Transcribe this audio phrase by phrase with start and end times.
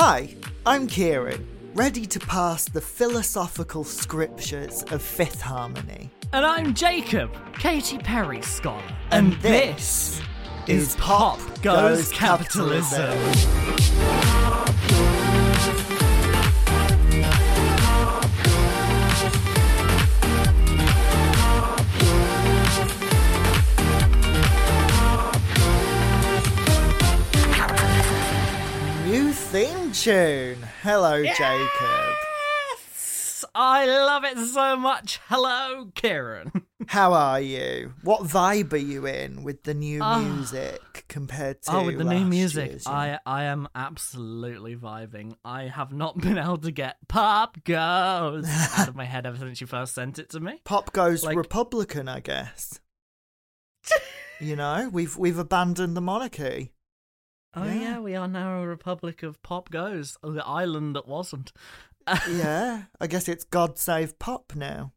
[0.00, 0.32] Hi,
[0.64, 1.44] I'm Kieran,
[1.74, 6.12] ready to pass the philosophical scriptures of Fifth Harmony.
[6.32, 8.80] And I'm Jacob, Katy Perry scholar.
[9.10, 10.22] And this
[10.68, 13.10] is Pop Goes Capitalism.
[13.18, 14.37] New
[30.02, 30.58] tune.
[30.82, 32.14] Hello, Jacob.
[32.70, 33.44] Yes!
[33.54, 35.18] I love it so much.
[35.26, 36.52] Hello, Kieran.
[36.86, 37.94] How are you?
[38.04, 40.20] What vibe are you in with the new Ah.
[40.20, 45.34] music compared to oh, with the new music, year's, I I am absolutely vibing.
[45.44, 48.46] I have not been able to get Pop Goes
[48.78, 50.60] out of my head ever since you first sent it to me.
[50.64, 52.78] Pop goes Like- Republican, I guess.
[54.40, 56.72] you know, we've we've abandoned the monarchy.
[57.54, 57.74] Oh Yeah.
[57.74, 61.52] yeah, we are now a republic of Pop Goes, the island that wasn't.
[62.30, 64.92] yeah, I guess it's God Save Pop now.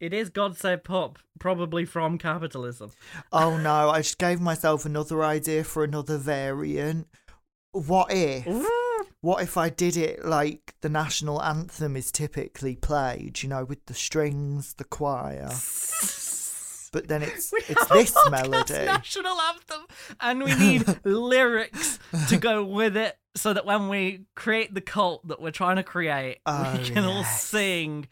[0.00, 2.90] It is God Save Pop, probably from capitalism.
[3.32, 7.08] Oh no, I just gave myself another idea for another variant.
[7.72, 8.46] What if?
[9.20, 13.84] What if I did it like the national anthem is typically played, you know, with
[13.86, 15.50] the strings, the choir.
[16.90, 18.84] But then it's We it's this melody.
[18.84, 19.86] national anthem,
[20.20, 25.26] and we need lyrics to go with it, so that when we create the cult
[25.28, 28.08] that we're trying to create, Oh, we can all sing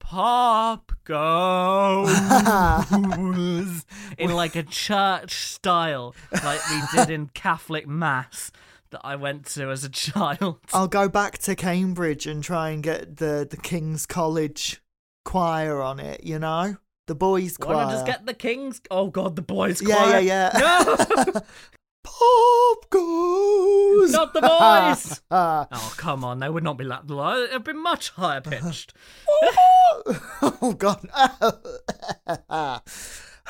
[0.00, 2.08] "Pop Goes"
[4.18, 8.50] in like a church style, like we did in Catholic mass
[8.90, 10.60] that I went to as a child.
[10.72, 14.80] I'll go back to Cambridge and try and get the the King's College
[15.24, 16.76] choir on it, you know?
[17.08, 17.76] The boys choir.
[17.76, 18.80] Want to just get the Kings?
[18.90, 20.20] Oh God, the boys' Yeah, choir.
[20.20, 20.84] yeah, yeah.
[20.86, 21.24] yeah.
[21.26, 21.40] No,
[22.04, 24.12] Pop goes.
[24.12, 25.20] not the boys.
[25.30, 25.66] Ah.
[25.72, 27.42] Oh come on, they would not be like that low.
[27.44, 28.92] It'd be much higher pitched.
[29.42, 31.08] oh god.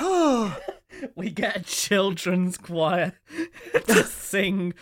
[0.01, 0.59] Oh,
[1.15, 3.13] we get a children's choir
[3.87, 4.75] to sing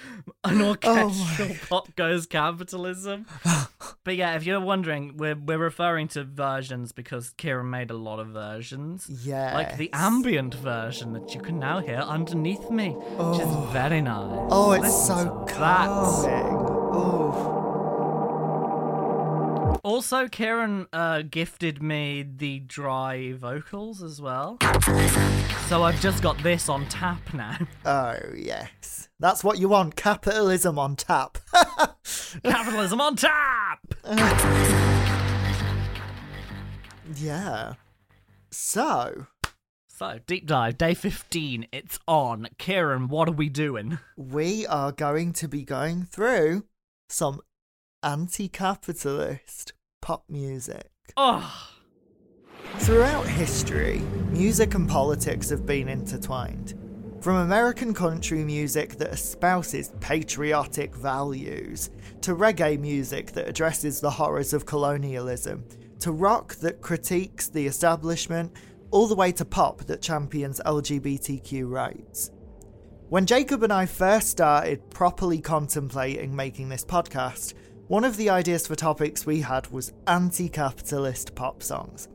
[0.45, 3.27] an orchestral oh pop goes capitalism.
[4.05, 8.19] but yeah, if you're wondering, we're we're referring to versions because Kieran made a lot
[8.19, 9.09] of versions.
[9.09, 9.55] yeah.
[9.55, 13.69] Like the ambient version that you can now hear underneath me, which is oh.
[13.73, 14.49] very nice.
[14.51, 16.76] Oh, it's Listen so that.
[19.87, 24.59] Also, Kieran uh, gifted me the dry vocals as well.
[25.69, 27.57] So I've just got this on tap now.
[27.85, 29.09] Oh yes.
[29.21, 29.95] That's what you want.
[29.95, 31.39] Capitalism on tap.
[32.43, 33.79] Capitalism on tap!
[37.15, 37.75] yeah.
[38.51, 39.27] So,
[39.87, 42.49] So, deep dive, day 15, it's on.
[42.59, 44.01] Kieran, what are we doing?
[44.17, 46.65] we are going to be going through
[47.09, 47.41] some
[48.03, 49.73] anti-capitalist
[50.07, 50.89] pop music.
[51.17, 51.69] Oh,
[52.77, 53.99] Throughout history,
[54.31, 56.75] music and politics have been intertwined.
[57.21, 61.91] From American country music that espouses patriotic values,
[62.21, 65.65] to reggae music that addresses the horrors of colonialism,
[65.99, 68.53] to rock that critiques the establishment,
[68.93, 72.31] all the way to pop that champions LGBTQ rights.
[73.09, 77.55] When Jacob and I first started properly contemplating making this podcast,
[77.89, 82.09] one of the ideas for topics we had was anti capitalist pop songs.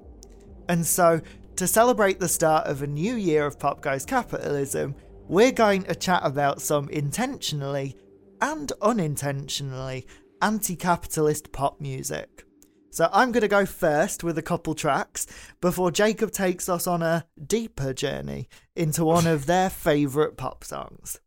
[0.68, 1.22] And so,
[1.56, 4.96] to celebrate the start of a new year of Pop Goes Capitalism,
[5.28, 7.96] we're going to chat about some intentionally
[8.42, 10.08] and unintentionally
[10.42, 12.46] anti capitalist pop music.
[12.90, 15.26] So, I'm going to go first with a couple tracks
[15.62, 21.22] before Jacob takes us on a deeper journey into one of their favourite pop songs.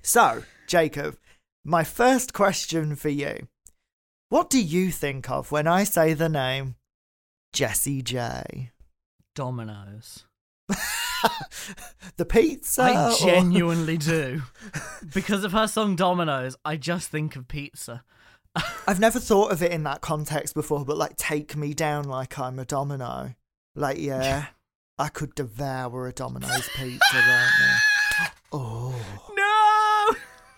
[0.00, 1.18] So, Jacob,
[1.66, 3.48] my first question for you.
[4.28, 6.76] What do you think of when I say the name
[7.52, 8.70] Jessie J?
[9.34, 10.24] Dominoes.
[12.16, 12.82] the pizza?
[12.82, 14.42] I or- genuinely do.
[15.12, 18.04] Because of her song Dominoes, I just think of pizza.
[18.86, 22.38] I've never thought of it in that context before, but like, take me down like
[22.38, 23.34] I'm a domino.
[23.74, 24.46] Like, yeah,
[24.98, 28.26] I could devour a Domino's pizza right now.
[28.52, 28.94] Oh,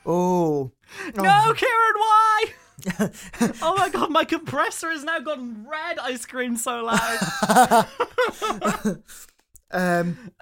[0.08, 0.72] No!
[1.16, 2.44] oh, No, Kieran, why?
[3.62, 5.98] oh my god, my compressor has now gone red.
[5.98, 7.88] I screamed so loud.
[9.70, 10.32] Um,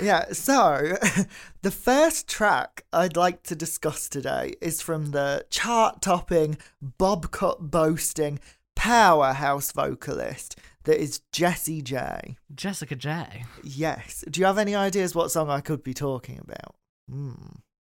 [0.00, 0.96] yeah, so
[1.62, 7.70] the first track I'd like to discuss today is from the chart topping, bob cut
[7.70, 8.38] boasting,
[8.74, 12.36] powerhouse vocalist that is Jessie J.
[12.54, 13.44] Jessica J.
[13.62, 14.24] Yes.
[14.30, 16.74] Do you have any ideas what song I could be talking about?
[17.10, 17.32] Hmm.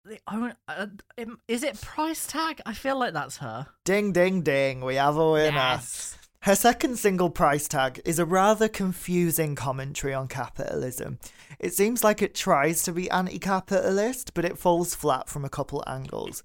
[0.04, 0.86] The own, uh,
[1.18, 2.60] um, is it price tag?
[2.66, 3.66] I feel like that's her.
[3.84, 4.84] Ding, ding, ding.
[4.84, 5.56] We have a winner.
[5.56, 6.18] Yes.
[6.42, 11.20] Her second single, Price Tag, is a rather confusing commentary on capitalism.
[11.60, 15.48] It seems like it tries to be anti capitalist, but it falls flat from a
[15.48, 16.42] couple angles.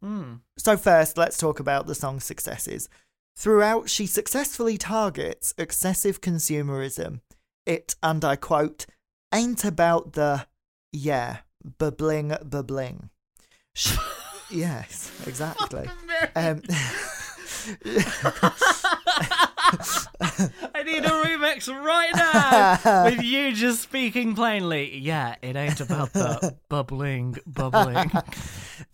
[0.00, 0.34] Hmm.
[0.56, 2.88] So, first, let's talk about the song's successes.
[3.36, 7.20] Throughout, she successfully targets excessive consumerism.
[7.66, 8.86] It, and I quote,
[9.34, 10.46] ain't about the,
[10.92, 11.38] yeah,
[11.78, 13.10] bubbling, bubbling.
[13.74, 13.96] Sh-
[14.50, 15.88] yes, exactly.
[16.34, 16.62] Um,
[20.74, 24.98] I need a remix right now with you just speaking plainly.
[24.98, 28.10] Yeah, it ain't about the bubbling, bubbling.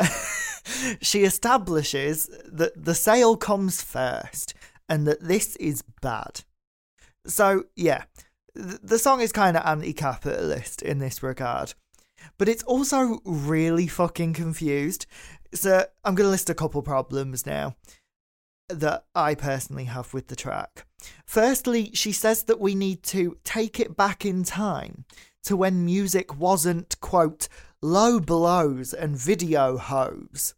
[1.02, 4.55] she establishes that the sale comes first
[4.88, 6.43] and that this is bad.
[7.26, 8.05] So, yeah,
[8.55, 11.75] the song is kind of anti capitalist in this regard,
[12.38, 15.06] but it's also really fucking confused.
[15.53, 17.76] So, I'm going to list a couple problems now
[18.69, 20.87] that I personally have with the track.
[21.26, 25.05] Firstly, she says that we need to take it back in time
[25.44, 27.49] to when music wasn't, quote,
[27.82, 30.55] low blows and video hoes.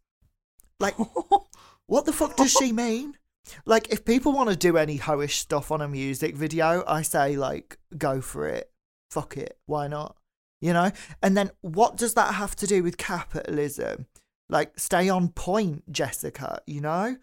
[0.78, 0.94] Like,
[1.86, 3.16] what the fuck does she mean?
[3.64, 7.36] Like, if people want to do any hoish stuff on a music video, I say,
[7.36, 8.70] like, go for it.
[9.10, 9.58] Fuck it.
[9.66, 10.15] Why not?
[10.60, 10.90] You know?
[11.22, 14.06] And then what does that have to do with capitalism?
[14.48, 17.16] Like, stay on point, Jessica, you know?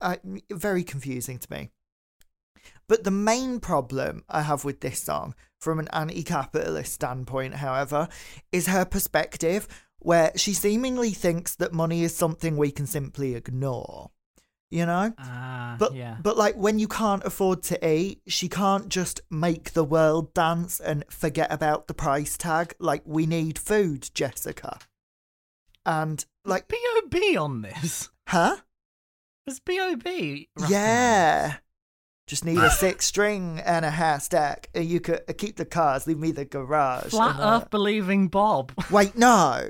[0.00, 0.16] Uh,
[0.50, 1.70] very confusing to me.
[2.88, 8.08] But the main problem I have with this song, from an anti capitalist standpoint, however,
[8.50, 9.66] is her perspective,
[9.98, 14.10] where she seemingly thinks that money is something we can simply ignore.
[14.72, 15.12] You know?
[15.18, 16.16] Ah, But yeah.
[16.22, 20.80] but like when you can't afford to eat, she can't just make the world dance
[20.80, 22.74] and forget about the price tag.
[22.78, 24.78] Like we need food, Jessica.
[25.84, 27.36] And like B.O.B.
[27.36, 28.08] on this.
[28.28, 28.56] huh?
[29.46, 30.48] Was B.O.B.
[30.68, 31.56] Yeah.
[32.26, 34.70] Just need a six string and a half stack.
[34.74, 37.02] And you could uh, keep the cars, leave me the garage.
[37.04, 37.12] this?
[37.12, 38.72] Flat and, uh, Earth believing Bob.
[38.90, 39.68] Wait, no.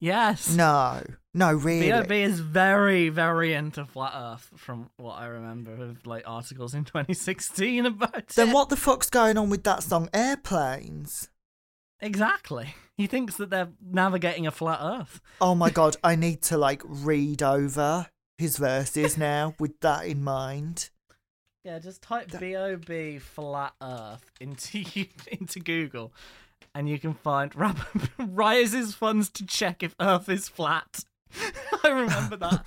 [0.00, 0.54] Yes.
[0.54, 1.02] No.
[1.38, 1.86] No, really.
[1.86, 2.20] B.O.B.
[2.20, 7.86] is very, very into flat Earth, from what I remember of like articles in 2016
[7.86, 8.28] about It.
[8.30, 11.28] Then what the fuck's going on with that song Airplanes?
[12.00, 12.74] Exactly.
[12.96, 15.20] He thinks that they're navigating a flat Earth.
[15.40, 20.24] Oh my god, I need to like read over his verses now with that in
[20.24, 20.90] mind.
[21.64, 23.18] Yeah, just type That- B.O.B.
[23.20, 24.82] flat Earth into
[25.30, 26.12] into Google,
[26.74, 31.04] and you can find rapper rises funds to check if Earth is flat.
[31.84, 32.64] I remember that.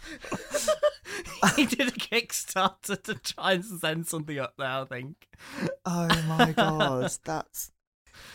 [1.55, 4.67] he did a Kickstarter to try and send something up there.
[4.67, 5.27] I think
[5.85, 7.71] Oh my god, that's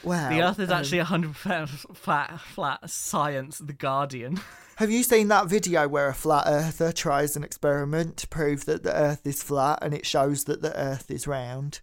[0.02, 0.28] wow.
[0.31, 2.40] the Earth is um, actually hundred percent flat.
[2.40, 3.58] Flat science.
[3.58, 4.40] The Guardian.
[4.76, 8.82] Have you seen that video where a flat earther tries an experiment to prove that
[8.82, 11.81] the Earth is flat and it shows that the Earth is round?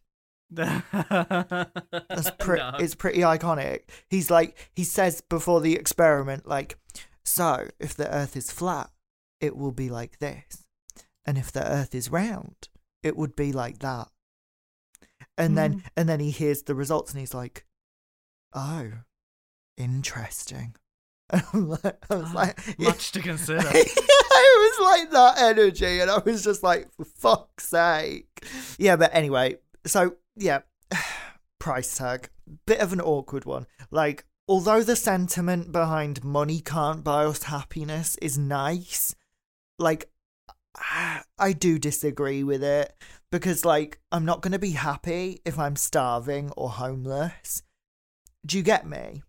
[0.52, 0.84] That's
[2.40, 2.76] pre- No.
[2.80, 3.82] it's pretty iconic.
[4.10, 6.78] He's like he says before the experiment, like,
[7.26, 8.90] so if the Earth is flat,
[9.42, 10.66] it will be like this,
[11.26, 12.70] and if the Earth is round,
[13.02, 14.08] it would be like that.
[15.38, 15.84] And then Mm.
[15.98, 17.66] and then he hears the results and he's like,
[18.54, 18.92] oh,
[19.78, 20.76] interesting.
[21.30, 23.60] And I'm like, I was Ah, like, Much to consider.
[23.66, 28.28] it was like that energy, and I was just like, for fuck's sake.
[28.78, 30.60] Yeah, but anyway, so yeah,
[31.60, 32.30] price tag,
[32.68, 33.66] bit of an awkward one.
[33.90, 39.16] Like, although the sentiment behind money can't buy us happiness is nice,
[39.80, 40.10] like,
[41.38, 42.94] I do disagree with it
[43.32, 47.62] because, like, I'm not going to be happy if I'm starving or homeless.
[48.46, 49.22] Do you get me?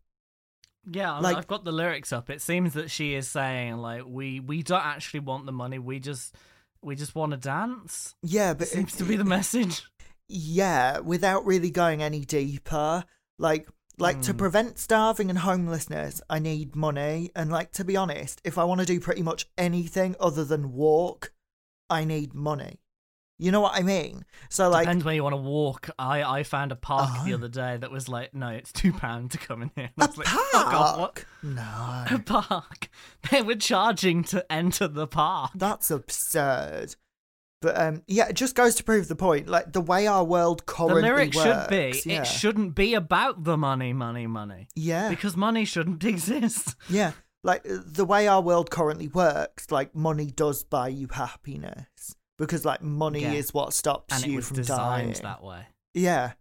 [0.91, 2.31] Yeah, Like- I've got the lyrics up.
[2.31, 5.79] It seems that she is saying like we we don't actually want the money.
[5.79, 6.35] We just
[6.83, 8.15] we just want to dance.
[8.23, 9.83] Yeah, but Seems to be the message.
[10.29, 13.05] yeah, without really going any deeper.
[13.39, 13.67] Like
[13.99, 14.39] like to Hmm.
[14.39, 17.31] prevent starving and homelessness, I need money.
[17.37, 20.73] And like to be honest, if I want to do pretty much anything other than
[20.73, 21.33] walk,
[21.91, 22.81] I need money.
[23.37, 24.25] You know what I mean?
[24.49, 25.91] So like Depends where you want to walk.
[25.99, 27.35] I I found a park the Oh.
[27.37, 29.91] other day that was like, no, it's two pound to come in here.
[29.99, 31.15] And a like, fuck off, what?
[31.15, 31.27] park.
[31.43, 32.05] No.
[32.17, 32.89] A park.
[33.31, 35.51] They were charging to enter the park.
[35.55, 36.95] That's absurd.
[37.63, 39.49] But um yeah, it just goes to prove the point.
[39.49, 42.21] Like the way our world The currently lyric should be, works, yeah.
[42.21, 44.69] it shouldn't be about the money, money, money.
[44.75, 45.09] yeah.
[45.09, 46.75] Because money shouldn't exist.
[46.91, 52.17] Yeah, like uh, the way our world currently works, like money does buy you happiness
[52.39, 53.33] because like money Yeah.
[53.33, 55.13] is what stops And you from dying.
[55.23, 55.67] that way.
[55.95, 56.33] Yeah.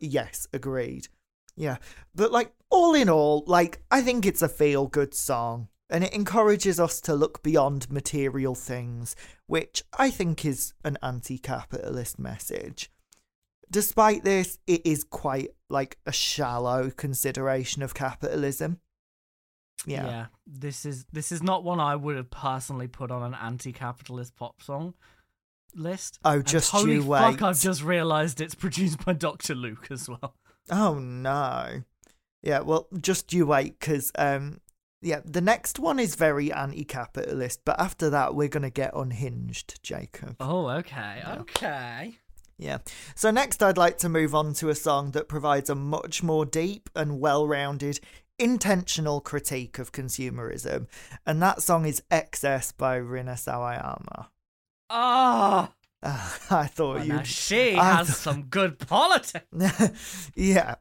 [0.00, 1.08] Yes, agreed.
[1.56, 1.76] Yeah.
[2.14, 6.12] But like all in all, like I think it's a feel good song and it
[6.12, 9.14] encourages us to look beyond material things,
[9.46, 12.90] which I think is an anti-capitalist message.
[13.70, 18.80] Despite this, it is quite like a shallow consideration of capitalism.
[19.86, 20.04] Yeah.
[20.04, 20.26] yeah.
[20.44, 24.62] This is this is not one I would have personally put on an anti-capitalist pop
[24.62, 24.94] song
[25.76, 26.18] list.
[26.24, 27.34] Oh, And just holy you fuck!
[27.34, 27.42] wait.
[27.42, 30.34] I've just realised it's produced by Doctor Luke as well.
[30.70, 31.84] Oh no.
[32.42, 34.60] Yeah, well, just you wait, because um,
[35.04, 40.36] yeah, the next one is very anti-capitalist, but after that, we're gonna get unhinged, Jacob.
[40.40, 41.36] Oh, okay, Yeah.
[41.40, 42.18] okay.
[42.56, 42.78] Yeah.
[43.16, 46.46] So next, I'd like to move on to a song that provides a much more
[46.46, 47.98] deep and well-rounded,
[48.38, 50.86] intentional critique of consumerism,
[51.26, 54.26] and that song is "Excess" by Rina Sawayama.
[54.90, 55.72] Ah,
[56.06, 57.24] Ah, I thought well, you.
[57.24, 60.30] she I has th- some good politics.
[60.36, 60.74] yeah.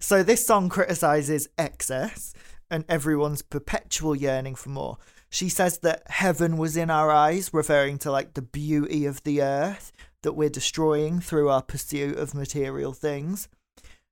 [0.00, 2.32] so this song criticizes excess
[2.70, 4.98] and everyone's perpetual yearning for more.
[5.30, 9.42] She says that heaven was in our eyes, referring to like the beauty of the
[9.42, 13.48] earth that we're destroying through our pursuit of material things.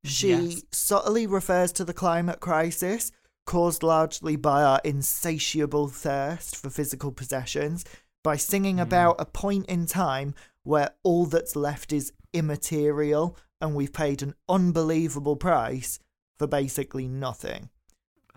[0.04, 0.62] She Yes.
[0.72, 3.10] subtly refers to the climate crisis
[3.44, 7.84] caused largely by our insatiable thirst for physical possessions
[8.22, 8.82] by singing Mm.
[8.82, 10.34] about a point in time
[10.64, 15.98] where all that's left is immaterial and we've paid an unbelievable price
[16.38, 17.70] for basically nothing.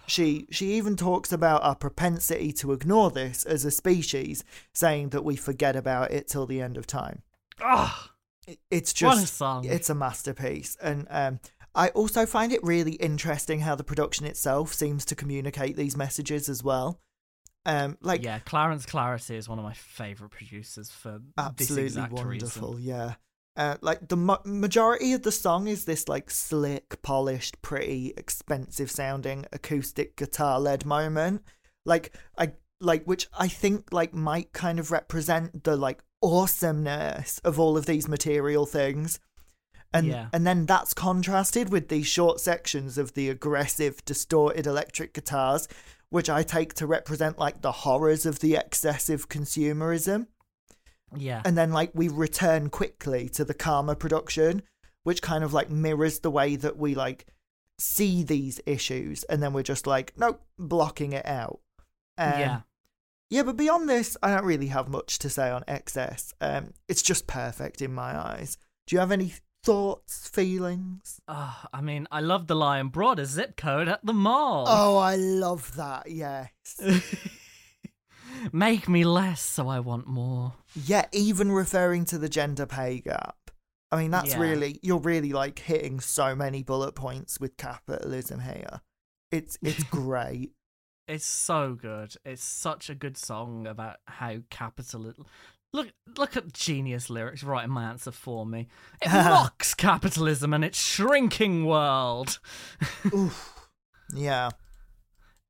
[0.09, 5.23] She she even talks about our propensity to ignore this as a species, saying that
[5.23, 7.21] we forget about it till the end of time.
[7.61, 8.11] Ah,
[8.47, 9.65] It- It's a just song!
[9.65, 11.39] it's a masterpiece and um
[11.75, 16.49] I also find it really interesting how the production itself seems to communicate these messages
[16.49, 16.99] as well.
[17.65, 22.13] Um like yeah, Clarence Clarity is one of my favorite producers for this absolutely exact
[22.13, 22.87] wonderful reason.
[22.87, 23.13] yeah
[23.59, 28.89] uh, like the mo- majority of the song is this like slick polished pretty expensive
[28.89, 31.43] sounding acoustic guitar led moment.
[31.85, 37.59] Like i like which i think like might kind of represent the like awesomeness of
[37.59, 39.19] all of these material things.
[39.93, 40.29] And Yeah.
[40.31, 45.67] and then that's contrasted with these short sections of the aggressive distorted electric guitars
[46.11, 50.27] which i take to represent like the horrors of the excessive consumerism
[51.15, 54.61] Yeah, and then like we return quickly to the calmer production
[55.03, 57.25] which kind of like mirrors the way that we like
[57.79, 61.61] see these issues and then we're just like nope blocking it out
[62.17, 62.61] um, yeah.
[63.29, 67.01] yeah but beyond this i don't really have much to say on excess um it's
[67.01, 72.19] just perfect in my eyes do you have any thoughts feelings Ah, I mean, I
[72.21, 72.89] love the lion.
[72.89, 74.65] brought a zip code at the mall.
[74.67, 76.49] oh i love that yes
[78.51, 80.53] Make me less so I want more.
[80.85, 83.35] yeah even referring to the gender pay gap
[83.91, 84.39] i mean that's Yeah.
[84.39, 88.81] really you're really like hitting so many bullet points with capitalism here
[89.31, 90.51] it's it's great
[91.07, 92.13] It's so good.
[92.23, 95.25] It's such a good song about how capitalism.
[95.73, 98.67] Look, look at genius lyrics writing my answer for me.
[99.01, 102.39] It mocks capitalism and its shrinking world.
[103.13, 103.69] Oof.
[104.15, 104.49] yeah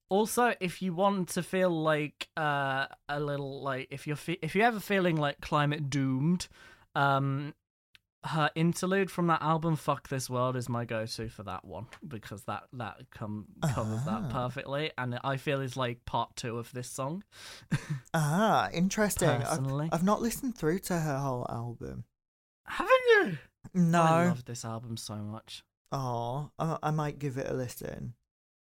[0.10, 4.56] Also, if you want to feel like uh, a little like if you're fe- if
[4.56, 6.48] you're ever feeling like climate doomed,
[6.96, 7.54] um,
[8.25, 12.44] her interlude from that album "Fuck This World" is my go-to for that one because
[12.46, 14.20] that that com- covers Ah.
[14.22, 17.24] that perfectly, and I feel is like part two of this song.
[18.13, 19.89] ah interesting I've, Personally.
[19.92, 22.04] I've not listened through to her whole album
[22.66, 23.38] Haven't you?
[23.74, 25.63] No, I love this album so much.
[25.92, 28.16] oh I, I might give it a listen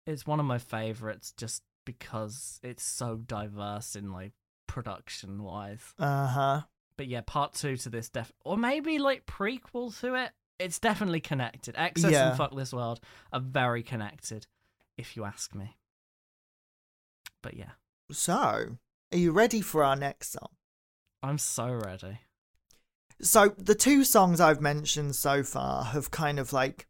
[0.08, 4.32] It's one of my favorites just because it's so diverse in like
[4.68, 5.94] production wise.
[6.00, 6.62] uh-huh
[6.98, 10.32] But yeah, part two to this def or maybe like prequel to it.
[10.60, 11.76] It's definitely connected.
[11.78, 12.30] Excess Yeah.
[12.30, 13.00] and Fuck This World
[13.32, 14.48] are very connected,
[14.98, 15.78] if you ask me.
[17.44, 17.72] But yeah,
[18.12, 18.78] so
[19.12, 20.50] are you ready for our next song
[21.24, 22.20] I'm so ready.
[23.22, 26.86] So the two songs I've mentioned so far have kind of like,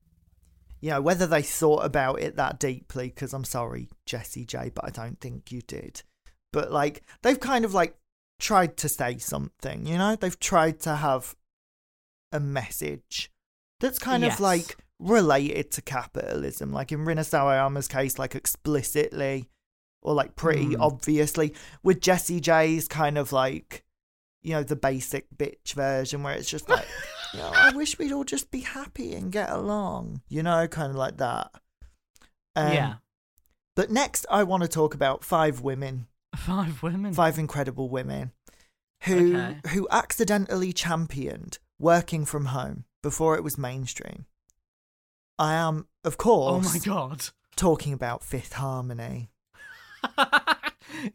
[0.81, 4.85] you know, whether they thought about it that deeply, because I'm sorry, Jessie J, but
[4.85, 6.03] I don't think you did.
[6.53, 7.95] But like, they've kind of like
[8.39, 10.15] tried to say something, you know?
[10.15, 11.35] They've tried to have
[12.31, 13.31] a message
[13.79, 14.35] that's kind Yes.
[14.35, 16.71] of like related to capitalism.
[16.71, 19.49] Like in Rina Sawayama's case, like explicitly
[20.01, 20.77] or like pretty Mm.
[20.79, 21.53] obviously.
[21.83, 23.83] With Jessie J's kind of like,
[24.43, 26.85] you know, the basic bitch version where it's just like,
[27.33, 30.89] you know, I wish we'd all just be happy and get along, you know, kind
[30.91, 31.51] of like that.
[32.55, 32.93] Um, yeah.
[33.75, 37.13] But next, I want to talk about five women, Five women.
[37.13, 38.31] five incredible women,
[39.03, 39.57] who Okay.
[39.69, 44.25] who accidentally championed working from home before it was mainstream.
[45.39, 46.65] I am, of course.
[46.67, 47.27] Oh my god.
[47.55, 49.29] talking about Fifth Harmony.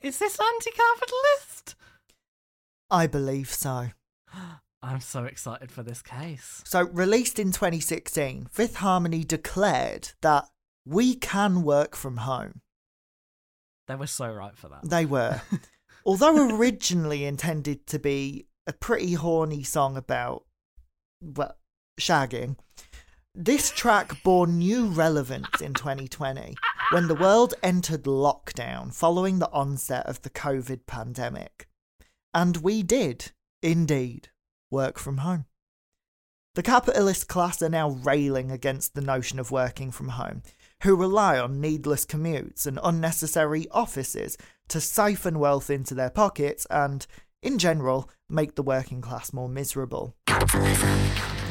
[0.01, 1.75] Is this anti-capitalist?
[2.91, 3.89] I believe so.
[4.83, 6.61] I'm so excited for this case.
[6.65, 10.47] So, released in 2016, Fifth Harmony declared that
[10.85, 12.63] we can work from home.
[13.87, 14.89] They were so right for that.
[14.89, 15.41] They were.
[16.05, 20.45] Although originally intended to be a pretty horny song about,
[21.21, 21.57] well,
[22.01, 22.57] shagging,
[23.35, 26.57] this track bore new relevance in 2020
[26.91, 31.69] when the world entered lockdown following the onset of the COVID pandemic.
[32.35, 34.29] And we did, indeed,
[34.73, 35.45] work from home.
[36.55, 40.43] The capitalist class are now railing against the notion of working from home,
[40.83, 44.37] who rely on needless commutes and unnecessary offices
[44.69, 47.07] to siphon wealth into their pockets and,
[47.43, 50.15] in general, make the working class more miserable.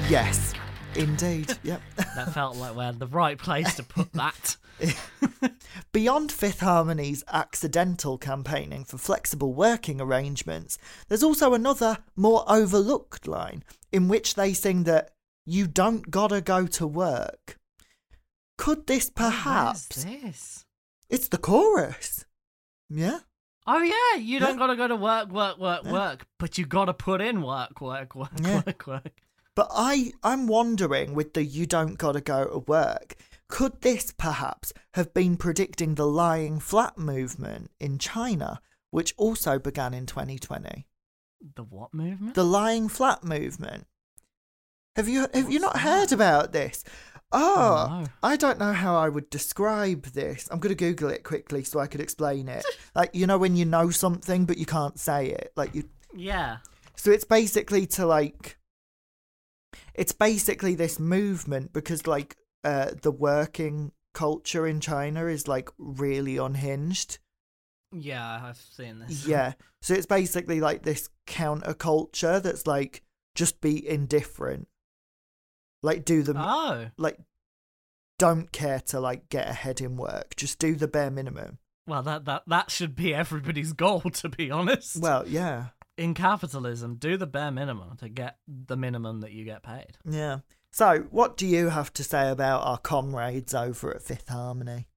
[0.07, 0.53] Yes,
[0.95, 1.57] indeed.
[1.63, 1.81] Yep.
[2.15, 4.57] That felt like we had the right place to put that.
[5.91, 13.63] Beyond Fifth Harmony's accidental campaigning for flexible working arrangements, there's also another, more overlooked line
[13.91, 15.11] in which they sing that
[15.45, 17.57] you don't gotta go to work.
[18.57, 19.87] Could this oh, perhaps.
[19.89, 20.65] What is this?
[21.09, 22.25] It's the chorus.
[22.89, 23.19] Yeah?
[23.67, 24.57] Oh yeah, you don't Yeah.
[24.57, 25.91] gotta go to work, work, work, Yeah.
[25.91, 28.61] work, but you gotta put in work, work, work, Yeah.
[28.65, 29.21] work, work.
[29.55, 33.15] But I, I'm wondering with the you don't gotta go to work,
[33.49, 39.93] could this perhaps have been predicting the lying flat movement in China, which also began
[39.93, 40.87] in 2020?
[41.55, 42.35] The what movement?
[42.35, 43.87] The lying flat movement.
[44.95, 45.79] Have you have you not that?
[45.81, 46.83] heard about this?
[47.33, 48.07] Oh, No.
[48.23, 50.47] I don't know how I would describe this.
[50.51, 52.65] I'm going to Google it quickly so I could explain it.
[52.95, 55.51] like you know when you know something but you can't say it.
[55.55, 56.57] Like you Yeah.
[56.95, 58.57] so it's basically to like
[59.93, 66.37] it's basically this movement because like uh the working culture in China is like really
[66.37, 67.19] unhinged.
[67.93, 69.25] Yeah, I've seen this.
[69.27, 69.53] Yeah.
[69.81, 73.03] So it's basically like this counterculture that's like
[73.35, 74.67] just be indifferent.
[75.83, 76.87] Like do the Oh.
[76.97, 77.17] like
[78.19, 80.35] don't care to like get ahead in work.
[80.35, 81.57] Just do the bare minimum.
[81.87, 84.97] Well, that that that should be everybody's goal, to be honest.
[85.01, 85.67] Well, yeah.
[85.97, 89.97] In capitalism, do the bare minimum to get the minimum that you get paid.
[90.05, 90.39] Yeah.
[90.71, 94.87] So, what do you have to say about our comrades over at Fifth Harmony?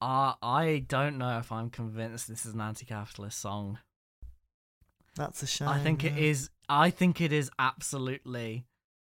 [0.00, 3.78] Uh, I don't know if I'm convinced this is an anti-capitalist song.
[5.16, 5.68] That's a shame.
[5.68, 6.24] I think it yeah.
[6.24, 6.50] is.
[6.68, 8.66] I think it is absolutely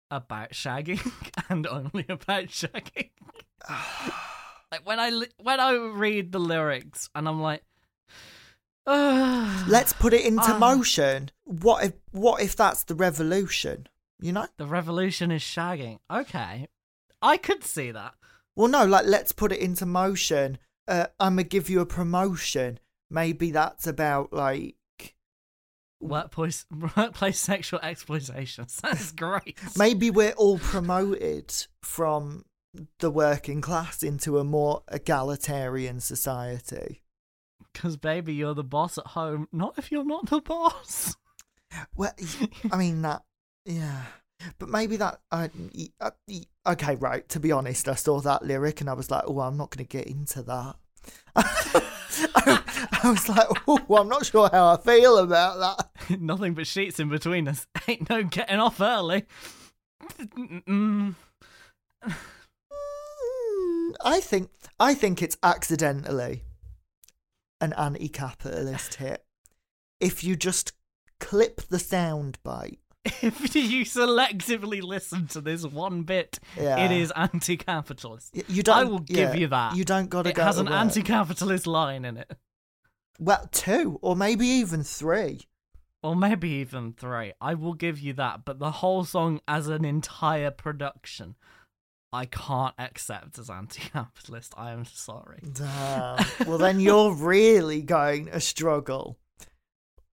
[0.10, 1.12] about shagging
[1.50, 3.10] and only about shagging.
[4.72, 5.12] like when I
[5.42, 7.64] when I read the lyrics and I'm like,
[8.88, 10.58] Let's put it into Ah.
[10.58, 11.32] motion.
[11.44, 13.88] What if what if that's the revolution?
[14.20, 14.48] You know?
[14.58, 16.00] the revolution is shagging.
[16.10, 16.68] Okay,
[17.22, 18.16] I could see that.
[18.56, 20.58] Well, no, like let's put it into motion.
[20.88, 22.80] Uh, I'm gonna give you a promotion.
[23.10, 24.76] Maybe that's about like
[26.00, 28.68] Workplace workplace sexual exploitation.
[28.84, 29.58] That's great.
[29.76, 32.46] maybe we're all promoted from
[33.00, 37.02] the working class into a more egalitarian society.
[37.78, 39.48] Because baby, you're the boss at home.
[39.52, 41.16] Not if you're not the boss.
[41.98, 42.14] Well,
[42.72, 43.24] I mean that,
[43.66, 44.04] yeah.
[44.58, 45.20] But maybe that.
[45.30, 45.50] Uh,
[46.66, 47.28] okay, right.
[47.28, 49.86] To be honest, I saw that lyric and I was like, "Oh, I'm not going
[49.86, 50.76] to get into that."
[51.36, 55.60] I was like, "Oh, I'm not sure how I feel about
[56.08, 57.68] that." Nothing but sheets in between us.
[57.88, 59.26] Ain't no getting off early.
[60.18, 61.16] Mm,
[64.04, 66.44] I think I think it's accidentally
[67.62, 69.24] an anti-capitalist hit.
[70.00, 70.74] If you just
[71.20, 72.80] clip the sound bite,
[73.22, 78.36] If you selectively listen to this one bit, yeah, it is anti-capitalist.
[78.50, 78.78] You don't.
[78.78, 79.76] I will give you that.
[79.78, 80.44] You don't got to It go.
[80.44, 80.76] has an work.
[80.76, 82.36] anti-capitalist line in it,
[83.18, 85.48] Well, two or maybe even three.
[86.04, 87.32] or maybe even three.
[87.40, 88.44] I will give you that.
[88.44, 91.36] But the whole song as an entire production,
[92.14, 94.54] I can't accept as anti-capitalist.
[94.58, 95.40] I am sorry.
[95.54, 96.26] Damn.
[96.48, 99.18] well, then you're really going to struggle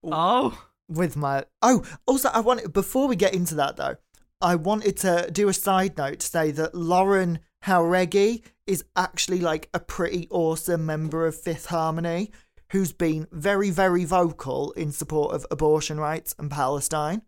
[0.03, 1.45] Oh, with my.
[1.61, 3.95] Oh, also, I wanted before we get into that though,
[4.41, 9.69] I wanted to do a side note to say that Lauren Jauregui is actually like
[9.73, 12.31] a pretty awesome member of Fifth Harmony
[12.71, 17.21] who's been very, very vocal in support of abortion rights and Palestine.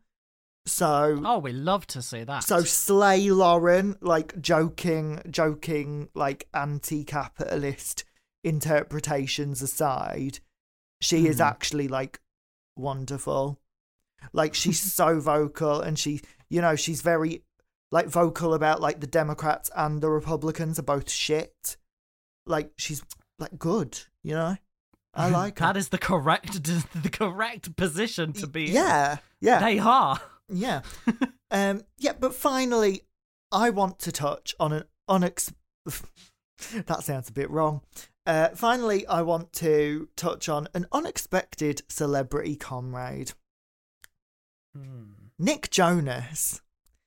[0.67, 2.43] So oh, we love to see that.
[2.43, 8.03] So slay Lauren, like joking, joking, like anti-capitalist
[8.43, 10.39] interpretations aside,
[11.01, 11.45] she is Mhm.
[11.47, 12.19] actually like
[12.75, 13.59] wonderful.
[14.33, 17.43] Like she's so vocal, and she, you know, she's very
[17.91, 21.77] like vocal about like the Democrats and the Republicans are both shit.
[22.45, 23.03] Like she's
[23.39, 24.57] like good, you know.
[25.13, 25.79] I like that her.
[25.79, 26.63] is the correct
[27.03, 28.67] the correct position to be.
[28.67, 28.73] in.
[28.75, 30.19] Yeah, yeah, they are.
[30.49, 30.81] Yeah,
[31.51, 32.13] um, yeah.
[32.19, 33.01] But finally,
[33.51, 35.53] I want to touch on an unex.
[36.85, 37.81] that sounds a bit wrong.
[38.25, 43.31] Uh, finally, I want to touch on an unexpected celebrity comrade,
[44.75, 45.11] Hmm.
[45.39, 46.61] Nick Jonas.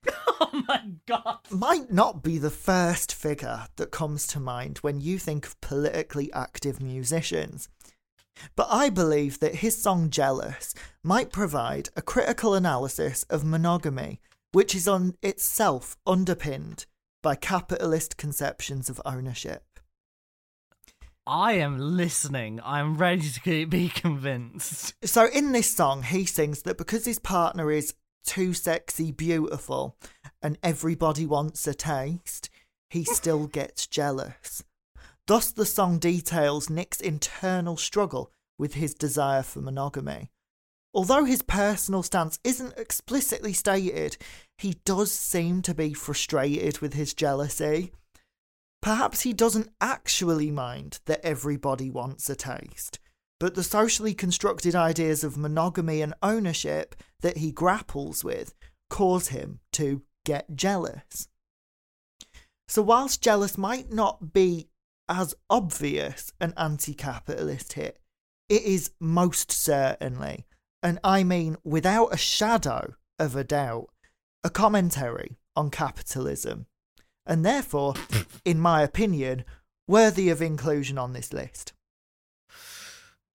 [0.43, 1.37] Oh my god.
[1.51, 6.33] might not be the first figure that comes to mind when you think of politically
[6.33, 7.69] active musicians.
[8.55, 10.73] But I believe that his song Jealous
[11.03, 14.19] might provide a critical analysis of monogamy,
[14.51, 16.85] which is on itself underpinned
[17.21, 19.63] by capitalist conceptions of ownership.
[21.27, 22.59] I am listening.
[22.63, 24.95] I'm ready to be convinced.
[25.03, 27.93] So in this song, he sings that because his partner is
[28.25, 29.95] too sexy, beautiful,
[30.41, 32.49] and everybody wants a taste,
[32.89, 34.63] he still gets jealous.
[35.27, 40.29] Thus, the song details Nick's internal struggle with his desire for monogamy.
[40.93, 44.17] Although his personal stance isn't explicitly stated,
[44.57, 47.91] he does seem to be frustrated with his jealousy.
[48.81, 52.99] Perhaps he doesn't actually mind that everybody wants a taste,
[53.39, 58.53] but the socially constructed ideas of monogamy and ownership that he grapples with
[58.89, 61.29] cause him to get jealous.
[62.67, 64.67] So, whilst jealous might not be
[65.11, 67.99] as obvious an anti capitalist hit,
[68.47, 70.45] it is most certainly,
[70.81, 73.89] and I mean without a shadow of a doubt,
[74.43, 76.65] a commentary on capitalism,
[77.25, 77.95] and therefore,
[78.45, 79.43] in my opinion,
[79.87, 81.73] worthy of inclusion on this list.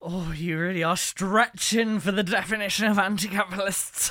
[0.00, 4.10] Oh, you really are stretching for the definition of anti capitalists.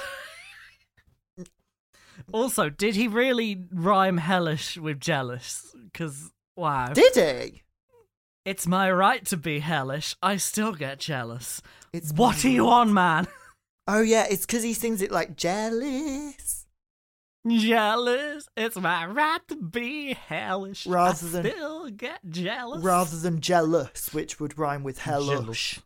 [2.31, 5.75] also, did he really rhyme hellish with jealous?
[5.83, 6.93] Because, wow.
[6.93, 7.61] Did he?
[8.45, 10.15] it's my right to be hellish.
[10.21, 11.61] I still get jealous.
[11.93, 13.27] It's What are you on, man?
[13.87, 16.65] Oh yeah, it's because he sings it like jealous.
[17.47, 18.47] jealous.
[18.57, 20.87] It's my right to be hellish.
[20.87, 22.83] Rather I than- still get jealous.
[22.83, 25.79] rather than jealous, which would rhyme with hellish.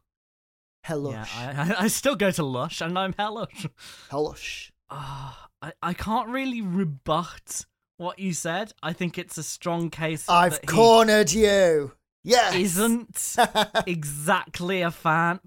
[0.86, 1.14] Hellish.
[1.14, 3.68] Yeah, I, I, I still go to Lush and I'm hellish.
[4.10, 4.72] hellish.
[4.90, 7.66] Ah, I, I can't really rebut
[8.00, 8.72] what you said.
[8.82, 11.94] I think it's a strong case I've cornered you.
[12.24, 12.56] Yes.
[12.56, 13.36] isn't
[13.88, 15.40] exactly a fan.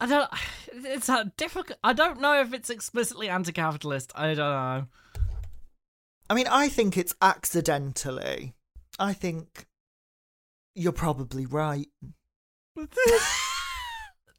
[0.00, 0.30] I don't.
[0.72, 1.78] It's a difficult.
[1.84, 4.12] I don't know if it's explicitly anti-capitalist.
[4.14, 4.86] I don't know.
[6.28, 8.54] I mean, I think it's accidentally.
[8.98, 9.66] I think
[10.74, 11.88] you're probably right.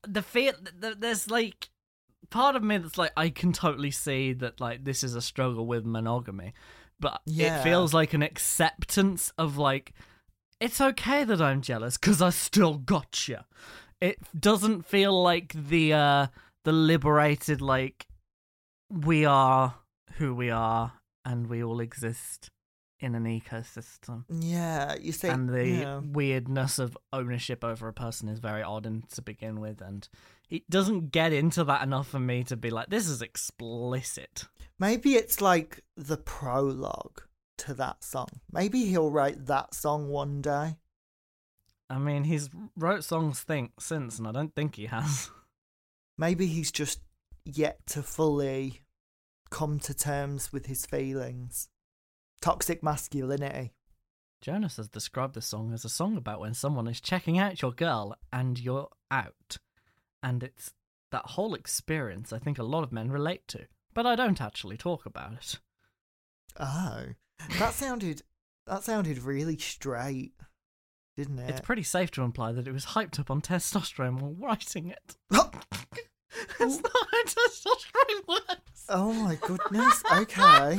[0.08, 0.54] the fear.
[0.82, 1.70] th- There's like
[2.34, 5.66] part of me that's like I can totally see that like this is a struggle
[5.68, 6.54] with monogamy,
[7.00, 7.60] but Yeah.
[7.60, 9.94] it feels like an acceptance of like
[10.60, 13.40] it's okay that I'm jealous because I still got you.
[14.02, 16.28] It doesn't feel like the uh
[16.66, 18.08] the liberated like
[18.90, 19.76] we are
[20.18, 20.94] who we are
[21.26, 22.50] and we all exist
[23.00, 24.24] in an ecosystem.
[24.30, 25.28] Yeah, you see.
[25.28, 26.00] and the yeah.
[26.04, 30.08] weirdness of ownership over a person is very odd and to begin with and
[30.54, 34.46] it doesn't get into that enough for me to be like this is explicit
[34.80, 37.22] Maybe it's like the prologue
[37.60, 38.28] to that song.
[38.52, 40.78] Maybe he'll write that song one day.
[41.90, 45.30] i mean he's wrote songs think since and i don't think he has
[46.18, 47.00] Maybe he's just
[47.44, 48.82] yet to fully
[49.50, 51.70] come to terms with his feelings.
[52.42, 53.72] Toxic masculinity.
[54.42, 57.72] jonas has described the song as a song about when someone is checking out your
[57.72, 59.58] girl and you're out
[60.24, 60.74] and it's
[61.12, 64.78] that whole experience i think a lot of men relate to but i don't actually
[64.78, 65.60] talk about it
[66.60, 67.06] Oh,
[67.58, 68.22] that sounded
[68.68, 70.34] that sounded really straight,
[71.18, 71.50] didn't it?
[71.50, 75.18] It's pretty safe to imply that it was hyped up on testosterone while writing it.
[75.32, 78.86] That's not how testosterone works.
[78.90, 80.04] oh my goodness.
[80.14, 80.78] Okay,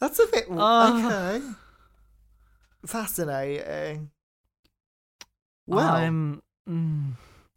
[0.00, 1.36] that's a bit Uh.
[1.38, 1.46] okay.
[2.86, 4.10] Fascinating.
[5.66, 7.12] Well, I'm mm,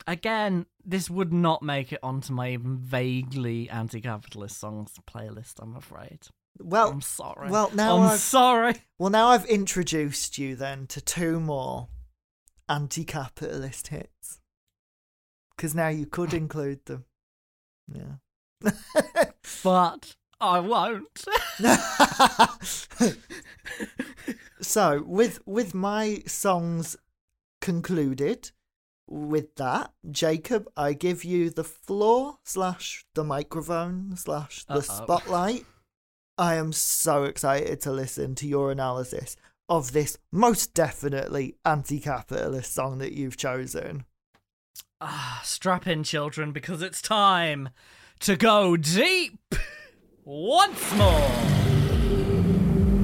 [0.07, 0.65] again.
[0.85, 5.53] This would not make it onto my vaguely anti-capitalist songs playlist.
[5.61, 6.27] I'm afraid.
[6.59, 7.49] well, I'm sorry.
[7.49, 8.75] well, now I'm I've- sorry.
[8.99, 9.09] well.
[9.09, 11.87] Now I've introduced you then to two more
[12.67, 14.39] anti-capitalist hits,
[15.55, 17.05] because now you could include them.
[17.87, 18.71] Yeah.
[19.63, 21.25] But I won't.
[24.61, 26.95] so with with my songs
[27.61, 28.51] concluded
[29.15, 34.81] with that jacob i give you the floor slash the microphone slash the Uh-oh.
[34.81, 35.65] spotlight
[36.37, 39.35] I am so excited to listen to your analysis
[39.69, 44.05] of this most definitely anti capitalist song that you've chosen.
[44.99, 47.69] Ah, strap in, children, because it's time
[48.21, 49.53] to go deep
[50.25, 51.29] once more.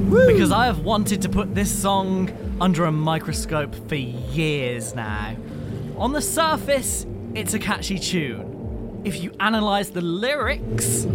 [0.10, 0.26] Woo!
[0.26, 5.36] Because I have wanted to put this song under a microscope for years now.
[6.00, 9.02] On the surface, it's a catchy tune.
[9.04, 11.06] If you analyse the lyrics,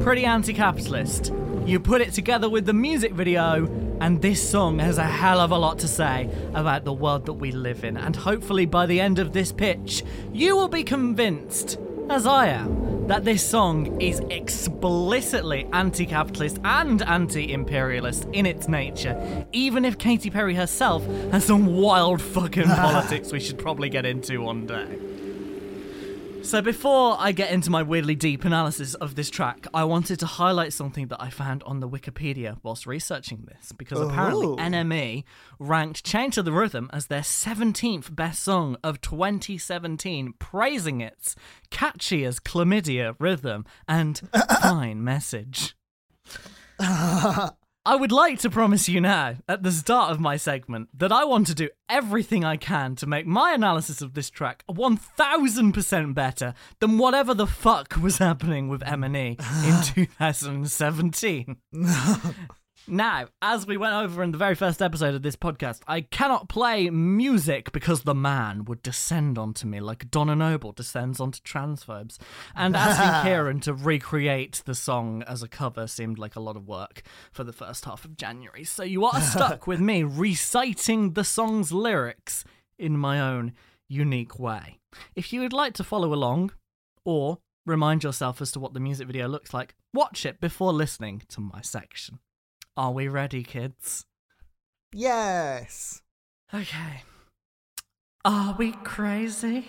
[0.00, 1.32] pretty anti capitalist.
[1.66, 3.66] You put it together with the music video,
[4.00, 7.34] and this song has a hell of a lot to say about the world that
[7.34, 7.96] we live in.
[7.96, 11.78] And hopefully, by the end of this pitch, you will be convinced,
[12.12, 18.68] as I am, that this song is explicitly anti capitalist and anti imperialist in its
[18.68, 24.04] nature, even if Katy Perry herself has some wild fucking politics we should probably get
[24.04, 25.11] into one day.
[26.42, 30.26] So, before I get into my weirdly deep analysis of this track, I wanted to
[30.26, 34.08] highlight something that I found on the Wikipedia whilst researching this, because oh.
[34.08, 35.24] apparently NME
[35.58, 41.36] ranked "Chained to the Rhythm as their 17th best song of 2017, praising its
[41.70, 44.20] catchy as chlamydia rhythm and
[44.62, 45.76] fine message.
[47.84, 51.24] I would like to promise you now, at the start of my segment, that I
[51.24, 56.54] want to do everything I can to make my analysis of this track 1000% better
[56.78, 61.56] than whatever the fuck was happening with M&E in 2017.
[62.88, 66.48] Now, as we went over in the very first episode of this podcast, I cannot
[66.48, 72.18] play music because the man would descend onto me like Donna Noble descends onto transphobes.
[72.56, 76.66] And asking Kieran to recreate the song as a cover seemed like a lot of
[76.66, 78.64] work for the first half of January.
[78.64, 82.44] So you are stuck with me reciting the song's lyrics
[82.78, 83.52] in my own
[83.88, 84.80] unique way.
[85.14, 86.52] If you would like to follow along,
[87.04, 91.22] or remind yourself as to what the music video looks like, watch it before listening
[91.28, 92.18] to my section.
[92.76, 94.06] Are we ready, kids?
[94.94, 96.00] yes.
[96.54, 97.02] Okay.
[98.24, 99.68] Are we crazy?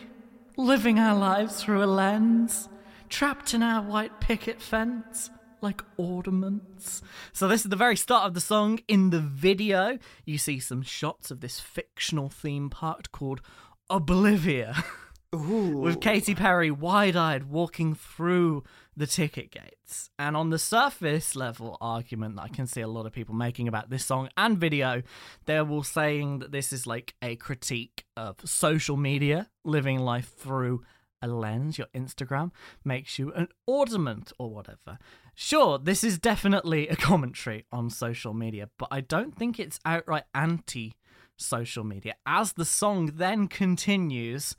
[0.58, 2.70] Living our lives through a lens?
[3.10, 5.30] Trapped in our white picket fence?
[5.62, 7.02] Like ornaments.
[7.32, 8.80] So, this is the very start of the song.
[8.88, 13.42] In the video, you see some shots of this fictional theme park called
[13.90, 14.84] Oblivia.
[15.36, 15.78] Ooh.
[15.80, 18.64] with Katy Perry wide eyed walking through
[18.96, 20.10] the ticket gates.
[20.20, 23.68] And on the surface level argument that I can see a lot of people making
[23.68, 25.02] about this song and video,
[25.46, 30.84] they're all saying that this is like a critique of social media, living life through
[31.22, 31.78] a lens.
[31.78, 32.52] Your Instagram
[32.84, 35.00] makes you an ornament or whatever.
[35.36, 40.26] Sure, this is definitely a commentary on social media, but I don't think it's outright
[40.36, 40.94] anti
[41.36, 42.14] social media.
[42.26, 44.56] As the song then continues,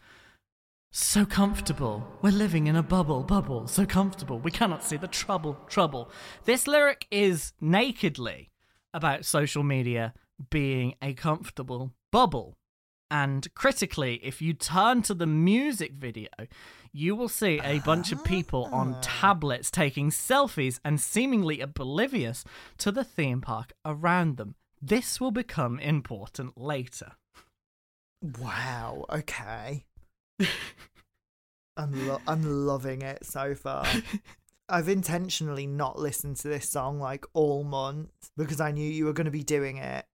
[0.95, 2.07] so comfortable.
[2.23, 4.39] We're living in a bubble, bubble, so comfortable.
[4.39, 6.09] We cannot see the trouble, trouble.
[6.45, 8.51] This lyric is nakedly
[8.93, 10.15] about social media
[10.51, 12.57] being a comfortable bubble.
[13.11, 16.29] And critically, if you turn to the music video,
[16.93, 19.01] you will see a bunch of people on ah.
[19.03, 22.45] tablets taking selfies and seemingly oblivious
[22.79, 24.55] to the theme park around them.
[24.81, 27.13] This will become important later.
[28.23, 29.07] Wow.
[29.11, 29.87] Okay.
[31.77, 33.87] I'm lo- I'm loving it so far.
[34.69, 39.13] I've intentionally not listened to this song like all month because I knew you were
[39.13, 40.07] going to be doing it.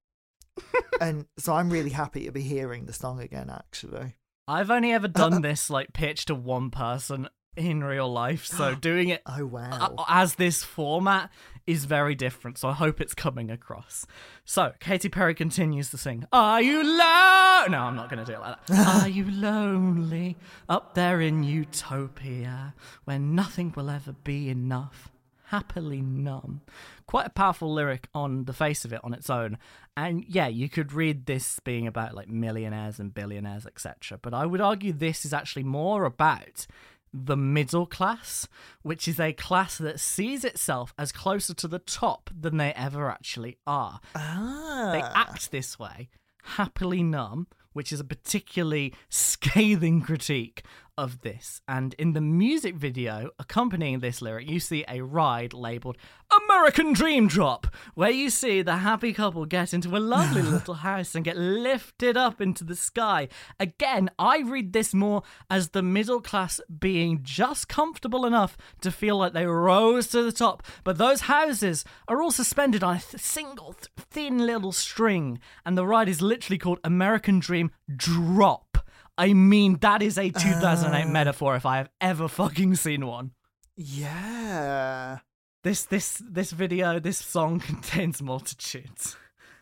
[1.00, 4.16] and so I'm really happy to be hearing the song again actually.
[4.48, 9.08] I've only ever done this like pitch to one person in real life, so doing
[9.10, 9.94] it Oh wow.
[10.08, 11.30] as this format
[11.70, 12.58] is very different.
[12.58, 14.04] So I hope it's coming across.
[14.44, 16.24] So Katy Perry continues to sing.
[16.32, 17.66] Are you low?
[17.68, 19.02] No, I'm not going to do it like that.
[19.04, 20.36] Are you lonely
[20.68, 25.10] up there in utopia where nothing will ever be enough?
[25.46, 26.62] Happily numb.
[27.06, 29.58] Quite a powerful lyric on the face of it on its own.
[29.96, 34.18] And yeah, you could read this being about like millionaires and billionaires, etc.
[34.20, 36.66] But I would argue this is actually more about
[37.12, 38.46] the middle class,
[38.82, 43.10] which is a class that sees itself as closer to the top than they ever
[43.10, 44.00] actually are.
[44.14, 44.90] ah.
[44.92, 46.08] They act this way,
[46.42, 50.62] happily numb, which is a particularly scathing critique
[51.00, 51.62] of this.
[51.66, 55.96] And in the music video accompanying this lyric, you see a ride labeled
[56.44, 61.14] American Dream Drop, where you see the happy couple get into a lovely little house
[61.14, 63.28] and get lifted up into the sky.
[63.58, 69.16] Again, I read this more as the middle class being just comfortable enough to feel
[69.16, 73.22] like they rose to the top, but those houses are all suspended on a th-
[73.22, 78.69] single th- thin little string, and the ride is literally called American Dream Drop.
[79.18, 83.32] I mean, that is a uh, 2008 metaphor if I have ever fucking seen one.
[83.76, 85.18] Yeah.
[85.62, 89.16] This this this video, this song contains multitudes.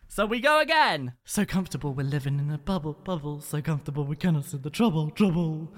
[0.06, 1.14] So we go again.
[1.24, 3.40] So comfortable we're living in a bubble, bubble.
[3.40, 5.72] So comfortable we cannot see the trouble, trouble.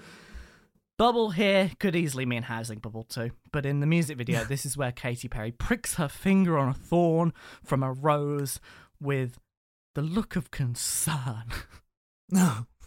[0.99, 4.77] Bubble here could easily mean housing bubble too, but in the music video, this is
[4.77, 7.33] where Katy Perry pricks her finger on a thorn
[7.65, 8.61] from a rose
[9.01, 9.39] with
[9.95, 11.45] the look of concern.
[12.31, 12.67] No.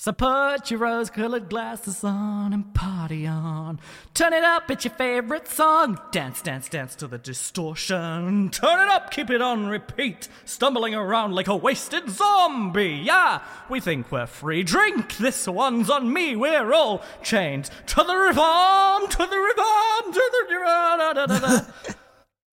[0.00, 3.80] So put your rose colored glasses on and party on.
[4.14, 6.00] Turn it up, it's your favorite song.
[6.10, 8.48] Dance, dance, dance to the distortion.
[8.48, 10.26] Turn it up, keep it on repeat.
[10.46, 13.02] Stumbling around like a wasted zombie.
[13.04, 14.62] Yeah, we think we're free.
[14.62, 16.34] Drink, this one's on me.
[16.34, 21.94] We're all chained to the rhythm, to the rhythm, to the.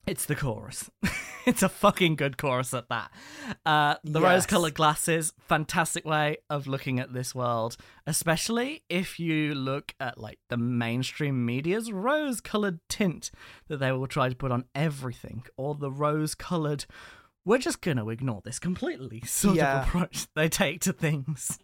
[0.06, 0.90] It's the chorus.
[1.52, 3.10] it's a fucking good chorus at that.
[3.66, 4.30] Uh, the Yes.
[4.30, 10.18] rose colored glasses, fantastic way of looking at this world, especially if you look at
[10.18, 13.32] like the mainstream media's rose colored tint
[13.68, 16.86] that they will try to put on everything, or the rose colored,
[17.46, 19.82] we're just going to ignore this completely sort Yeah.
[19.82, 21.60] of approach they take to things.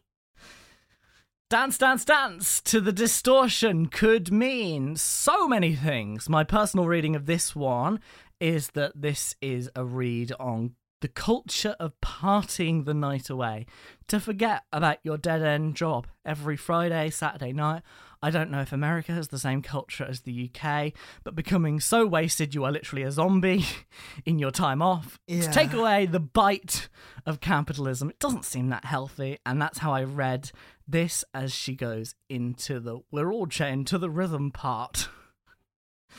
[1.50, 6.28] Dance, dance, dance to the distortion could mean so many things.
[6.28, 8.00] My personal reading of this one
[8.40, 13.66] is that this is a read on the culture of partying the night away.
[14.08, 17.84] To forget about your dead end job every Friday, Saturday night.
[18.24, 20.94] I don't know if America has the same culture as the UK,
[21.26, 23.66] but becoming so wasted you are literally a zombie
[24.26, 25.20] in your time off.
[25.28, 26.88] To take away the bite
[27.26, 30.52] of capitalism, it doesn't seem that healthy, and that's how I read
[30.88, 35.10] this as she goes into the we're all chained to the rhythm part.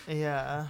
[0.07, 0.69] Yeah.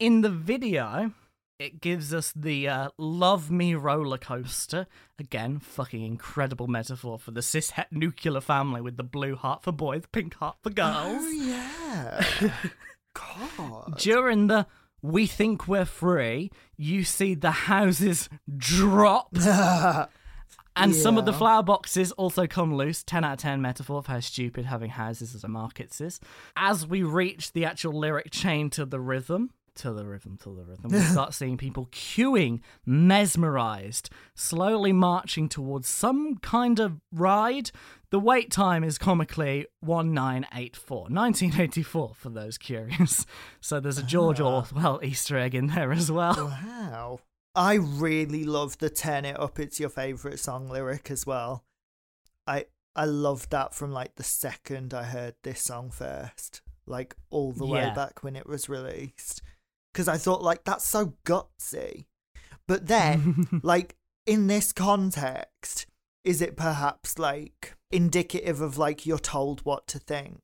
[0.00, 1.12] In the video,
[1.58, 4.86] it gives us the uh, Love Me roller coaster.
[5.18, 10.04] Again, fucking incredible metaphor for the cishet nuclear family with the blue heart for boys,
[10.12, 11.18] pink heart for girls.
[11.20, 12.52] Oh yeah.
[13.58, 13.98] God.
[13.98, 14.66] During the
[15.02, 19.34] We Think We're Free, you see the houses drop.
[20.80, 23.02] And some of the flower boxes also come loose.
[23.02, 26.20] 10 out of 10 metaphor of how stupid having houses as a market is.
[26.54, 30.64] As we reach the actual lyric chain to the rhythm, to the rhythm, to the
[30.64, 37.70] rhythm, we start seeing people queuing, mesmerized, slowly marching towards some kind of ride.
[38.10, 43.26] The wait time is comically 1984, 1984 for those curious.
[43.60, 44.64] So there's a George ah.
[44.72, 46.34] Orwell Easter egg in there as well.
[46.36, 47.20] Wow.
[47.54, 51.64] I really love the turn it up it's your favorite song lyric as well.
[52.46, 57.52] I I loved that from like the second I heard this song first, like all
[57.52, 59.42] the way back when it was released.
[59.94, 62.06] Cuz I thought like that's so gutsy.
[62.66, 63.96] But then like
[64.26, 65.86] in this context,
[66.24, 70.40] is it perhaps like indicative of like you're told what to think?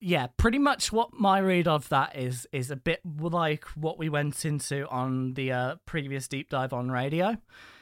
[0.00, 4.08] yeah, pretty much what my read of that is is a bit like what we
[4.08, 7.36] went into on the uh, previous deep dive on radio.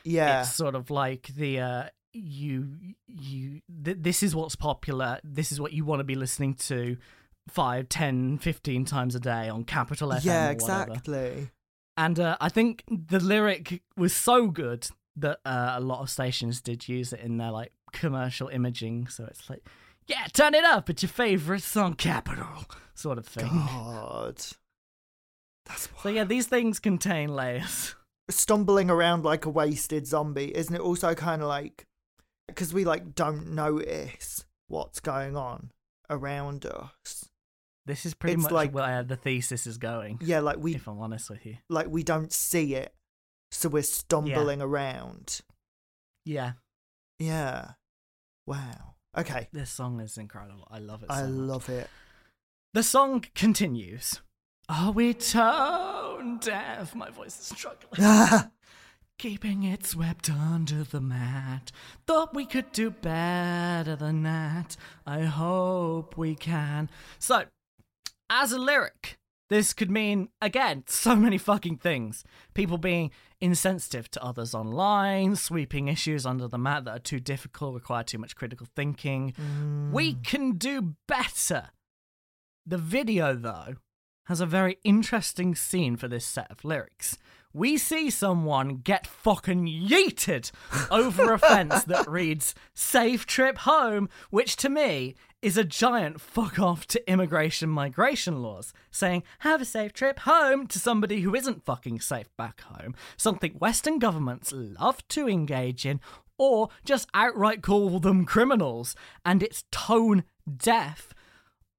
[0.04, 0.40] Yeah.
[0.40, 2.68] It's sort of like the uh, you
[3.06, 5.20] you th- this is what's popular.
[5.24, 6.96] This is what you want to be listening to
[7.48, 10.24] 5, 10, 15 times a day on Capital FM.
[10.24, 11.50] yeah, exactly.
[11.96, 16.60] And uh, I think the lyric was so good that uh, a lot of stations
[16.60, 19.06] did use it in their like commercial imaging.
[19.08, 19.66] So it's like,
[20.06, 20.90] yeah, turn it up.
[20.90, 23.48] It's your favorite song, Capital, sort of thing.
[23.48, 24.36] God.
[25.64, 27.94] That's So yeah, these things contain layers.
[28.28, 31.86] stumbling around like a wasted zombie, isn't it also kind of like
[32.46, 35.70] because we like don't notice what's going on
[36.08, 37.28] around us.
[37.86, 40.18] This is pretty It's much like- where the thesis is going.
[40.20, 41.56] Yeah, like we if I'm honest with you.
[41.68, 42.92] like we don't see it,
[43.52, 45.40] so we're stumbling around.
[46.24, 46.52] Yeah,
[47.18, 47.72] Yeah.
[48.46, 48.94] Wow.
[49.16, 49.48] Okay.
[49.52, 50.66] this song is incredible.
[50.70, 51.10] I love it.
[51.10, 51.48] I so much.
[51.48, 51.88] love it.
[52.74, 54.20] The song continues.
[54.68, 56.94] Are we tone deaf?
[56.94, 58.02] My voice is struggling.
[59.18, 61.72] Keeping it swept under the mat.
[62.06, 64.76] Thought we could do better than that.
[65.06, 66.90] I hope we can.
[67.18, 67.44] So,
[68.30, 72.24] as a lyric, this could mean, again, so many fucking things.
[72.54, 73.10] People being
[73.40, 78.18] insensitive to others online, sweeping issues under the mat that are too difficult, require too
[78.18, 79.32] much critical thinking.
[79.32, 79.92] Mm.
[79.92, 81.70] We can do better.
[82.66, 83.76] The video, though,
[84.24, 87.16] has a very interesting scene for this set of lyrics.
[87.52, 90.50] We see someone get fucking yeeted
[90.90, 96.58] over a fence that reads Safe Trip Home, which to me is a giant fuck
[96.58, 101.64] off to immigration migration laws, saying have a safe trip home to somebody who isn't
[101.64, 106.00] fucking safe back home, something Western governments love to engage in,
[106.38, 110.24] or just outright call them criminals, and it's tone
[110.56, 111.14] deaf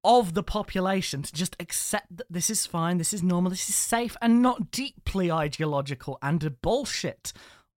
[0.04, 3.76] of the population to just accept that this is fine, this is normal, this is
[3.76, 7.34] safe, and not deeply ideological and bullshit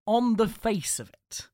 [0.07, 1.49] on the face of it.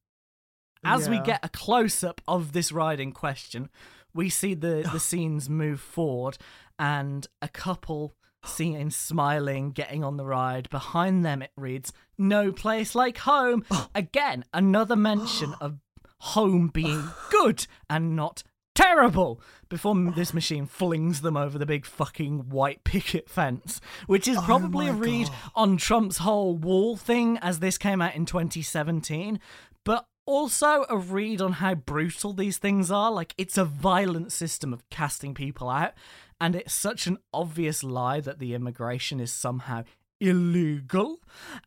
[0.85, 3.71] As we get a close up of this ride in question,
[4.17, 6.39] we see the, the scenes move forward
[6.79, 8.15] and a couple
[8.45, 10.71] seen smiling, getting on the ride.
[10.71, 13.65] Behind them, it reads, No place like home.
[13.79, 13.89] Oh.
[13.95, 15.79] Again, another mention of
[16.19, 18.43] home being good and not
[18.75, 24.37] terrible before this machine flings them over the big fucking white picket fence, which is
[24.37, 25.37] oh probably a read God.
[25.55, 29.41] on Trump's whole wall thing as this came out in 2017,
[29.73, 29.76] but
[30.27, 33.11] also a read on how brutal these things are.
[33.11, 35.93] Like, it's a violent system of casting people out,
[36.41, 39.85] and it's such an obvious lie that the immigration is somehow
[40.21, 41.21] illegal.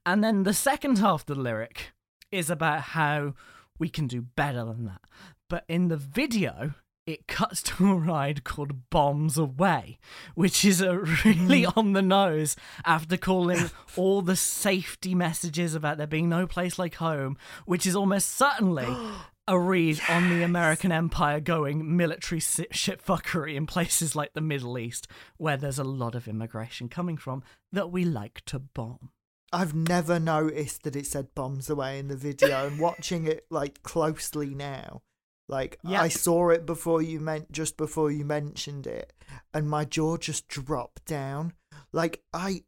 [0.05, 1.91] And then the second half of the lyric
[2.31, 3.33] is about how
[3.79, 5.01] we can do better than that.
[5.49, 6.75] But in the video,
[7.09, 9.97] it cuts to a ride called Bombs Away,
[10.35, 11.71] which is a really hmm.
[11.75, 12.55] on the nose
[12.85, 17.95] after calling all the safety messages about there being no place like home, which is
[17.95, 18.87] almost certainly
[19.47, 25.07] a read on the American empire going military shitfuckery in places like the Middle East,
[25.37, 27.41] where there's a lot of immigration coming from
[27.71, 29.09] that we like to bomb.
[29.51, 33.81] I've never noticed that it said bombs away in the video and watching it like
[33.81, 35.01] closely now.
[35.49, 36.01] Like Yeah.
[36.01, 39.11] I saw it before you meant just before you mentioned it
[39.53, 41.53] and my jaw just dropped down.
[41.91, 42.63] Like I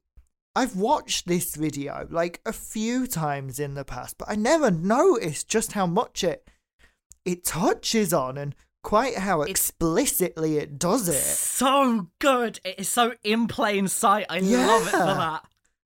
[0.55, 5.47] I've watched this video like a few times in the past, but I never noticed
[5.47, 6.49] just how much it
[7.23, 11.21] it touches on and quite how explicitly it does it.
[11.21, 12.59] So good.
[12.63, 14.25] It is so in plain sight.
[14.29, 15.45] I love it for that.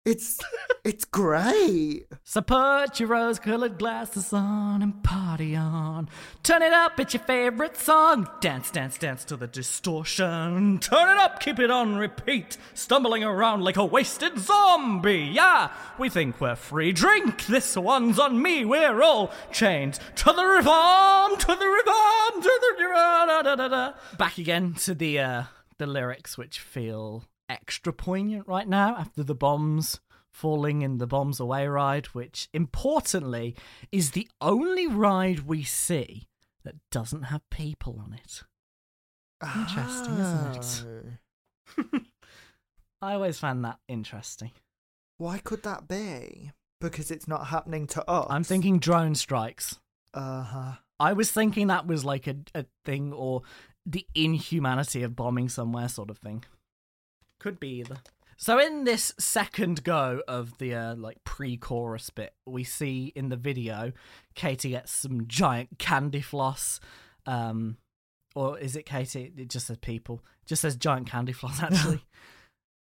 [0.09, 0.39] It's
[0.83, 2.07] it's great.
[2.23, 6.09] So put your rose colored glasses on and party on.
[6.41, 8.27] Turn it up, it's your favorite song.
[8.41, 10.79] Dance, dance, dance to the distortion.
[10.79, 12.57] Turn it up, keep it on repeat.
[12.73, 15.29] Stumbling around like a wasted zombie.
[15.31, 16.91] Yeah, we think we're free.
[16.91, 18.65] Drink, this one's on me.
[18.65, 22.59] We're all chained to the rhythm, to the rhythm, to
[23.57, 23.93] the da.
[24.17, 25.43] Back again to the uh,
[25.77, 29.99] the lyrics, which feel extra poignant right now after the bombs
[30.31, 33.55] falling in the bombs away ride, which importantly
[33.91, 36.27] is the only ride we see
[36.63, 38.43] that doesn't have people on it.
[39.43, 41.17] Interesting, isn't it?
[41.77, 41.99] Oh.
[43.01, 44.51] I always found that interesting.
[45.17, 46.51] Why could that be?
[46.81, 48.27] Because it's not happening to us.
[48.29, 49.79] I'm thinking drone strikes.
[50.13, 50.71] Uh huh.
[50.99, 53.43] I was thinking that was like a, a thing or
[53.85, 56.43] the inhumanity of bombing somewhere sort of thing.
[57.39, 57.97] Could be either.
[58.37, 63.35] So in this second go of the uh, like pre-chorus bit, we see in the
[63.35, 63.91] video
[64.35, 66.79] Katy gets some giant candy floss.
[67.25, 67.77] Um,
[68.35, 69.33] or is it Katy?
[69.35, 70.23] It just says people.
[70.43, 72.05] It just says giant candy floss actually.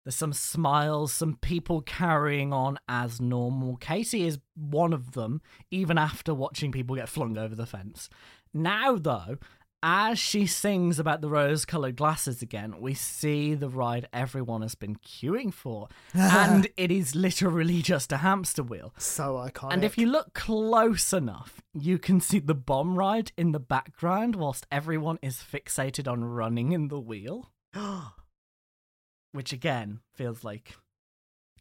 [0.05, 3.77] There's some smiles, some people carrying on as normal.
[3.77, 8.09] Katy is one of them, even after watching people get flung over the fence.
[8.55, 9.39] Now, though,
[9.83, 14.75] as she sings about the rose colored glasses again, we see the ride everyone has
[14.75, 15.89] been queuing for.
[16.15, 18.93] and it is literally just a hamster wheel.
[18.99, 19.73] So iconic.
[19.73, 24.37] And if you look close enough, you can see the bomb ride in the background
[24.37, 27.51] whilst everyone is fixated on running in the wheel,
[29.33, 30.75] which again feels like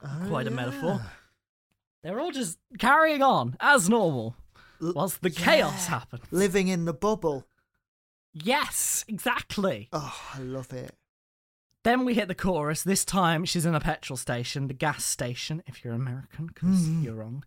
[0.03, 1.01] Oh, quite a metaphor.
[2.03, 4.35] they're all just carrying on as normal
[4.79, 5.99] whilst the chaos yeah.
[5.99, 6.23] happens.
[6.31, 7.45] Living in the bubble.
[8.43, 9.89] Yes, exactly.
[9.93, 10.93] Oh, I love it.
[11.83, 12.83] Then we hit the chorus.
[12.83, 17.03] This time she's in a petrol station, the gas station, if you're American, because Mhm.
[17.03, 17.45] you're wrong.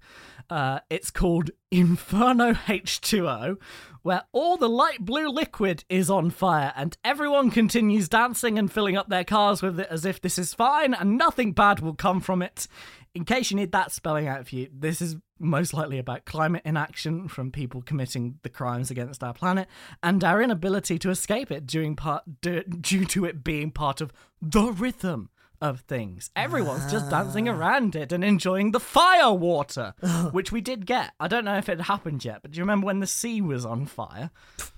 [0.48, 3.58] Uh, it's called Inferno H2O,
[4.02, 8.96] where all the light blue liquid is on fire and everyone continues dancing and filling
[8.96, 12.20] up their cars with it as if this is fine and nothing bad will come
[12.20, 12.66] from it.
[13.14, 16.62] In case you need that spelling out for you, this is most likely about climate
[16.64, 19.66] inaction from people committing the crimes against our planet
[20.02, 24.12] and our inability to escape it due, part, due, due to it being part of
[24.40, 25.30] the rhythm
[25.60, 26.30] of things.
[26.36, 27.22] Everyone's just ah.
[27.22, 29.94] dancing around it and enjoying the fire water,
[30.30, 31.12] which we did get.
[31.18, 33.64] I don't know if it happened yet, but do you remember when the sea was
[33.66, 34.30] on fire?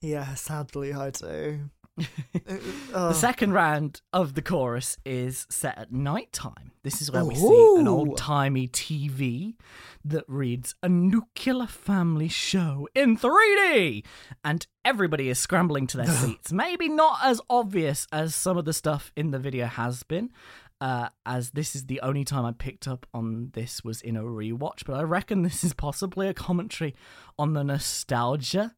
[0.00, 1.70] Yeah, sadly I do.
[2.92, 6.72] The second round of the chorus is set at night time.
[6.82, 9.54] This is where we see an old timey TV
[10.04, 14.04] that reads a nuclear family show in 3D.
[14.44, 16.52] And everybody is scrambling to their seats.
[16.52, 20.30] Maybe not as obvious as some of the stuff in the video has been.
[20.80, 24.22] Uh, as this is the only time I picked up on this was in a
[24.22, 26.94] rewatch, but I reckon this is possibly a commentary
[27.38, 28.74] on the nostalgia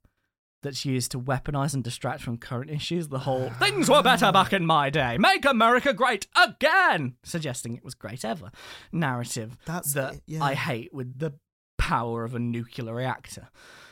[0.63, 3.09] that's used to weaponize and distract from current issues.
[3.09, 7.85] The whole things were better back in my day, make America great again, suggesting it
[7.85, 8.51] was great ever
[8.91, 10.45] narrative That's that it, yeah.
[10.45, 11.35] I hate with the
[11.79, 13.49] power of a nuclear reactor.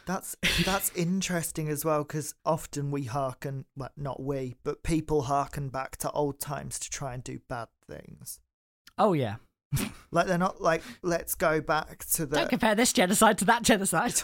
[0.07, 5.68] That's that's interesting as well because often we hearken, well, not we, but people hearken
[5.68, 8.41] back to old times to try and do bad things.
[8.97, 9.37] Oh yeah.
[10.11, 12.37] Like they're not like let's go back to the.
[12.37, 14.23] Don't compare this genocide to that genocide.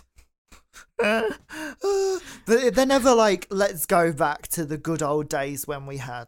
[0.98, 6.26] but they're never like let's go back to the good old days when we had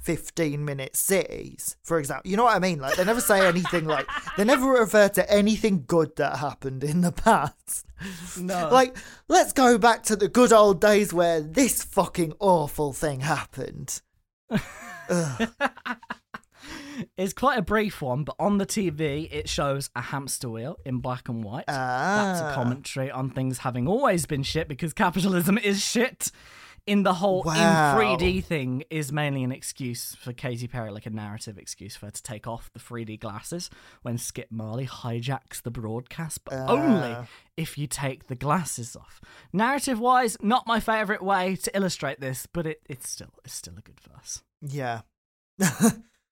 [0.00, 2.30] 15 minute cities, for example.
[2.30, 2.80] You know what I mean?
[2.80, 4.06] Like they never say anything like
[4.36, 7.86] they never refer to anything good that happened in the past.
[8.38, 8.70] No.
[8.72, 8.96] Like,
[9.28, 14.00] let's go back to the good old days where this fucking awful thing happened.
[17.16, 20.98] It's quite a brief one, but on the TV it shows a hamster wheel in
[20.98, 21.66] black and white.
[21.66, 22.54] That's a Ah.
[22.54, 26.30] commentary on things having always been shit because capitalism is shit.
[26.86, 27.98] In the whole Wow.
[28.00, 32.06] in 3D thing is mainly an excuse for Katy Perry, like a narrative excuse for
[32.06, 33.68] her to take off the 3D glasses
[34.00, 37.26] when Skip Marley hijacks the broadcast, but only Ah.
[37.56, 39.20] if you take the glasses off.
[39.52, 43.74] Narrative wise, not my favourite way to illustrate this, but it, it's still it's still
[43.76, 44.42] a good verse.
[44.62, 45.02] Yeah.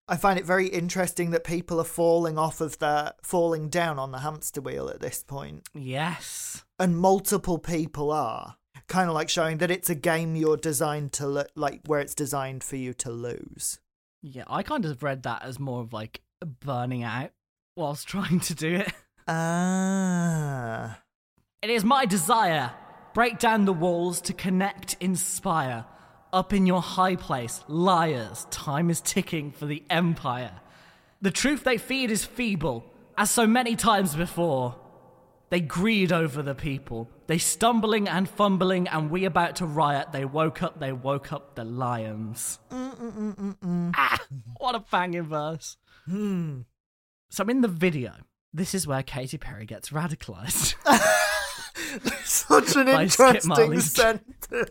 [0.09, 4.11] I find it very interesting that people are falling off of the falling down on
[4.11, 6.64] the hamster wheel at this point, Yes.
[6.78, 8.56] and multiple people are
[8.86, 12.14] kind of like showing that it's a game you're designed to lo- like where it's
[12.14, 13.80] designed for you to lose.
[14.22, 16.22] Yeah, I kind of read that as more of like
[16.61, 17.30] burning out
[17.76, 18.92] whilst trying to do it.
[19.28, 21.00] Ah.
[21.61, 22.72] It is my desire.
[23.14, 25.84] Break down the walls to connect, inspire.
[26.32, 30.60] Up in your high place, liars, time is ticking for the empire.
[31.22, 32.84] The truth they feed is feeble,
[33.16, 34.76] as so many times before.
[35.50, 37.08] They greed over the people.
[37.26, 40.08] They stumbling and fumbling, and we about to riot.
[40.12, 42.58] They woke up, they woke up the lions.
[42.70, 44.18] Ah,
[44.58, 45.78] what a banging verse.
[46.04, 46.60] Hmm.
[47.30, 48.12] So in the video,
[48.52, 50.74] this is where Katy Perry gets radicalized.
[52.24, 54.70] Such an By Skip interesting Marley's- sentence.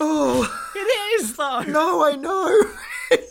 [0.00, 1.60] Oh it is though.
[1.62, 2.60] no, I know.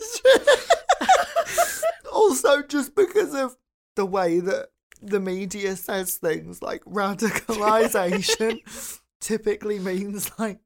[2.12, 3.56] Also, just because of
[3.96, 4.68] the way that
[5.00, 8.60] the media says things like radicalization
[9.20, 10.60] typically means like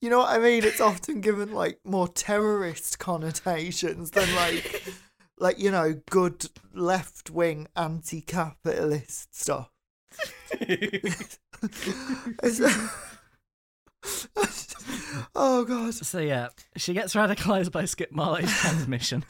[0.00, 0.64] you know what I mean?
[0.64, 4.84] It's often given like more terrorist connotations than like
[5.38, 9.70] like you know good left wing anti capitalist stuff.
[15.34, 15.94] Oh god.
[15.94, 19.24] So yeah, she gets radicalized by Skip Marley's transmission.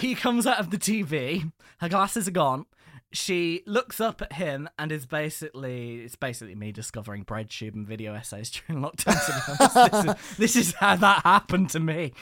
[0.00, 1.50] he comes out of the TV.
[1.80, 2.66] Her glasses are gone.
[3.12, 8.14] She looks up at him and is basically it's basically me discovering breadtube and video
[8.14, 9.24] essays during lockdown.
[9.26, 12.12] To be honest, this is, this is how that happened to me.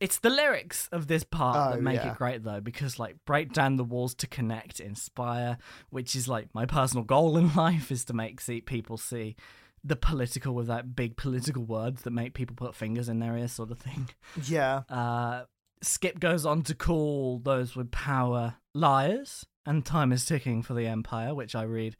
[0.00, 2.12] It's the lyrics of this part Oh, that make yeah.
[2.12, 5.58] it great though, because like break down the walls to connect, inspire,
[5.90, 9.36] which is like my personal goal in life is to make see people see
[9.84, 13.52] the political with that big political words that make people put fingers in their ears,
[13.52, 14.08] sort of thing.
[14.44, 14.82] Yeah.
[14.88, 15.44] Uh,
[15.82, 20.86] Skip goes on to call those with power liars, and time is ticking for the
[20.86, 21.96] empire, which I read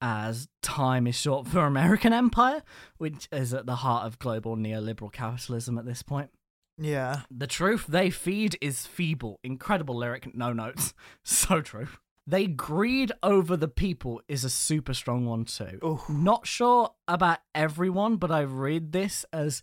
[0.00, 2.62] as time is short for American empire,
[2.98, 6.30] which is at the heart of global neoliberal capitalism at this point.
[6.78, 7.22] Yeah.
[7.30, 9.40] The truth they feed is feeble.
[9.42, 10.94] Incredible lyric, no notes.
[11.24, 11.88] So true.
[12.26, 15.98] They greed over the people is a super strong one too.
[16.08, 19.62] Not sure about everyone, but I read this as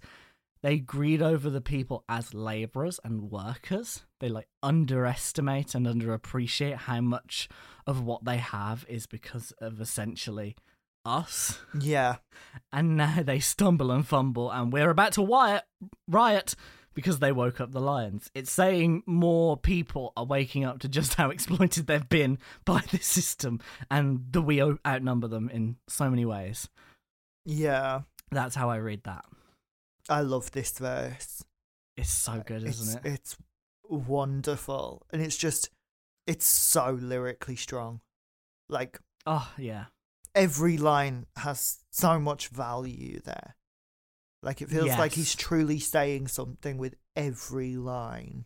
[0.66, 4.04] they greed over the people as laborers and workers.
[4.20, 7.48] They like underestimate and underappreciate how much
[7.86, 10.56] of what they have is because of essentially
[11.06, 11.60] us.
[11.80, 12.16] Yeah.
[12.74, 15.64] And now they stumble and fumble, and we're about to riot,
[16.08, 16.56] riot
[16.96, 18.32] because they woke up the lions.
[18.34, 23.06] It's saying more people are waking up to just how exploited they've been by this
[23.06, 23.60] system,
[23.92, 26.70] and that we outnumber them in so many ways.
[27.46, 28.02] Yeah.
[28.32, 29.26] That's how I read that.
[30.10, 31.44] I love this verse.
[31.98, 33.10] It's so good, it's, isn't it?
[33.14, 33.38] It's
[33.90, 35.06] wonderful.
[35.12, 35.70] And it's just,
[36.28, 38.02] it's so lyrically strong.
[38.70, 39.86] Like, Oh yeah,
[40.36, 43.56] every line has so much value there.
[44.44, 48.46] Like, it feels like he's truly saying something with every line.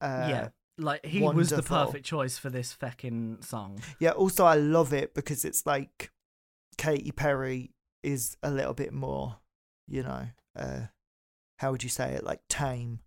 [0.00, 0.48] Uh, yeah.
[0.78, 3.80] Like he was the perfect choice for this feckin' song.
[3.98, 6.10] Yeah, also, I love it because it's like
[6.76, 7.70] Katy Perry
[8.02, 9.36] is a little bit more,
[9.88, 10.86] you know, uh,
[11.58, 12.24] how would you say it?
[12.24, 13.00] Like tame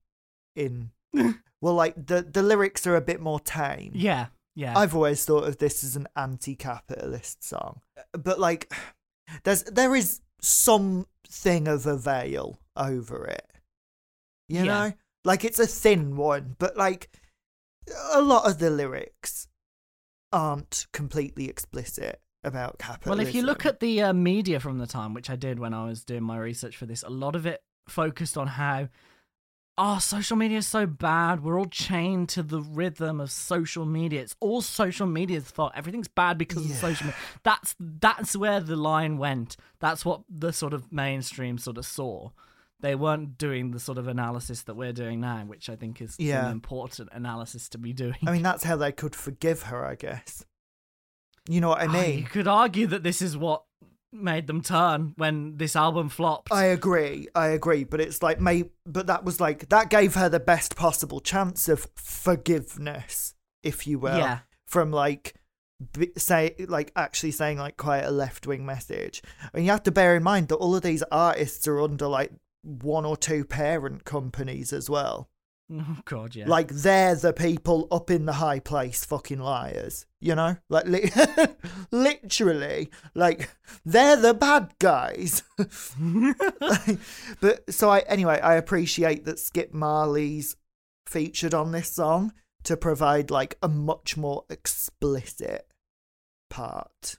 [0.56, 0.92] in.
[1.62, 3.92] well, like the, the lyrics are a bit more tame.
[3.96, 4.78] Yeah, Yeah.
[4.78, 7.82] I've always thought of this as an anti-capitalist song,
[8.14, 8.72] but like,
[9.44, 13.46] there's there is something of a veil over it.
[14.48, 14.66] You Yeah.
[14.66, 14.94] know,
[15.26, 17.10] like it's a thin one, but like
[18.14, 19.48] a lot of the lyrics
[20.32, 23.18] aren't completely explicit about capitalism.
[23.20, 25.74] Well, if you look at the uh, media from the time, which I did when
[25.74, 28.88] I was doing my research for this, a lot of it focused on how,
[29.78, 31.44] oh, social media is so bad.
[31.44, 34.22] We're all chained to the rhythm of social media.
[34.22, 35.74] It's all social media's fault.
[35.76, 37.20] Everything's bad because of social media.
[37.44, 39.58] That's that's where the line went.
[39.80, 42.32] That's what the sort of mainstream sort of saw.
[42.82, 46.16] They weren't doing the sort of analysis that we're doing now, which I think is
[46.18, 46.46] Yeah.
[46.46, 48.16] an important analysis to be doing.
[48.26, 50.46] I mean, that's how they could forgive her, I guess.
[51.52, 52.20] You know what I Oh, mean?
[52.20, 53.64] you could argue that this is what
[54.12, 56.52] made them turn when this album flopped.
[56.54, 60.30] I agree, I agree, but it's like, may, but that was like that gave her
[60.30, 61.88] the best possible chance of
[62.40, 63.34] forgiveness,
[63.64, 65.34] if you will, yeah, from like
[65.94, 69.22] b- say like actually saying like quite a left wing message.
[69.54, 72.32] And you have to bear in mind that all of these artists are under like
[72.62, 75.30] one or two parent companies as well.
[75.74, 76.48] oh god, yeah.
[76.48, 80.06] Like they're the people up in the high place, fucking liars.
[80.22, 81.12] You know, like li-
[81.92, 83.50] literally, like
[83.86, 85.44] they're the bad guys.
[87.42, 90.56] but so I anyway, I appreciate that Skip Marley's
[91.08, 95.66] featured on this song to provide like a much more explicit
[96.50, 97.16] part,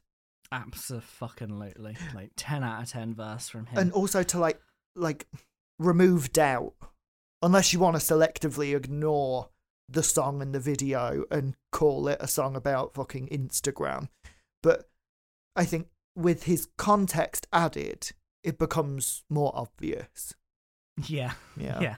[0.52, 3.78] Absolutely, like ten out of ten verse from him.
[3.78, 4.60] and also to like
[4.94, 5.26] like
[5.78, 6.74] remove doubt,
[7.42, 9.48] unless you want to selectively ignore
[9.88, 14.08] the song and the video and call it a song about fucking Instagram.
[14.62, 14.88] But
[15.56, 18.10] I think with his context added,
[18.44, 20.34] it becomes more obvious.
[21.06, 21.80] yeah, Yeah.
[21.80, 21.96] yeah.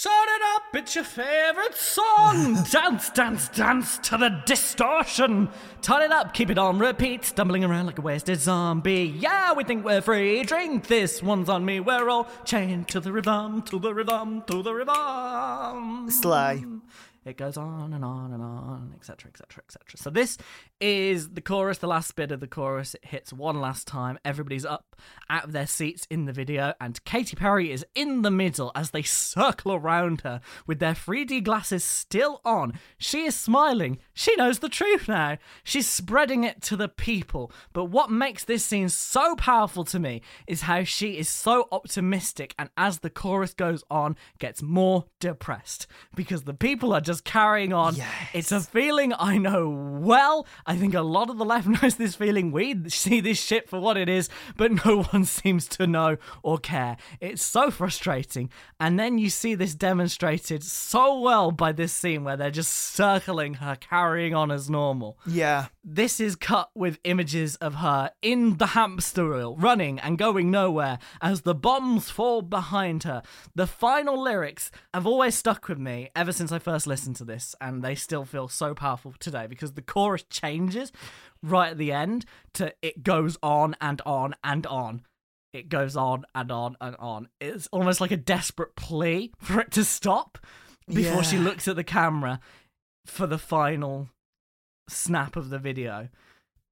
[0.00, 2.62] Turn it up, it's your favorite song.
[2.70, 5.48] dance, dance, dance to the distortion.
[5.82, 9.12] Turn it up, keep it on repeat, stumbling around like a wasted zombie.
[9.18, 10.44] Yeah, we think we're free.
[10.44, 11.80] Drink this, one's on me.
[11.80, 16.08] We're all chained to the rhythm, to the rhythm, to the rhythm.
[16.12, 16.64] Slay.
[17.28, 19.98] It goes on and on and on, etc., etc., etc.
[19.98, 20.38] So this
[20.80, 22.94] is the chorus, the last bit of the chorus.
[22.94, 24.18] It hits one last time.
[24.24, 24.96] Everybody's up
[25.28, 28.90] out of their seats in the video, and Katy Perry is in the middle as
[28.90, 32.72] they circle around her with their 3D glasses still on.
[32.96, 33.98] She is smiling.
[34.14, 35.36] She knows the truth now.
[35.62, 37.52] She's spreading it to the people.
[37.72, 42.54] But what makes this scene so powerful to me is how she is so optimistic,
[42.58, 47.72] and as the chorus goes on, gets more depressed because the people are just carrying
[47.72, 47.96] on.
[48.32, 50.46] It's a feeling I know well.
[50.66, 52.52] I think a lot of the left knows this feeling.
[52.52, 56.58] We see this shit for what it is, but no one seems to know or
[56.58, 56.96] care.
[57.20, 58.50] It's so frustrating.
[58.80, 63.54] And then you see this demonstrated so well by this scene where they're just circling
[63.54, 65.18] her, carrying on as normal.
[65.26, 65.66] Yeah.
[65.84, 70.98] This is cut with images of her in the hamster wheel, running and going nowhere
[71.22, 73.22] as the bombs fall behind her.
[73.54, 77.54] The final lyrics have always stuck with me ever since I first listened to this,
[77.60, 80.92] and they still feel so powerful today because the chorus changes
[81.42, 85.02] right at the end to it goes on and on and on.
[85.52, 87.28] It goes on and on and on.
[87.40, 90.38] It's almost like a desperate plea for it to stop
[90.86, 92.40] before she looks at the camera
[93.06, 94.08] for the final
[94.88, 96.08] snap of the video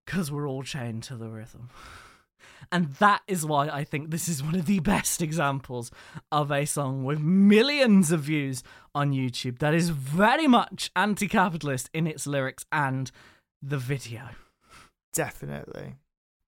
[0.05, 1.71] because we're all chained to the rhythm.
[2.73, 5.91] And that is why I think this is one of the best examples
[6.33, 8.63] of a song with millions of views
[8.95, 13.11] on YouTube that is very much anti capitalist in its lyrics and
[13.63, 14.31] the video.
[15.13, 15.95] Definitely.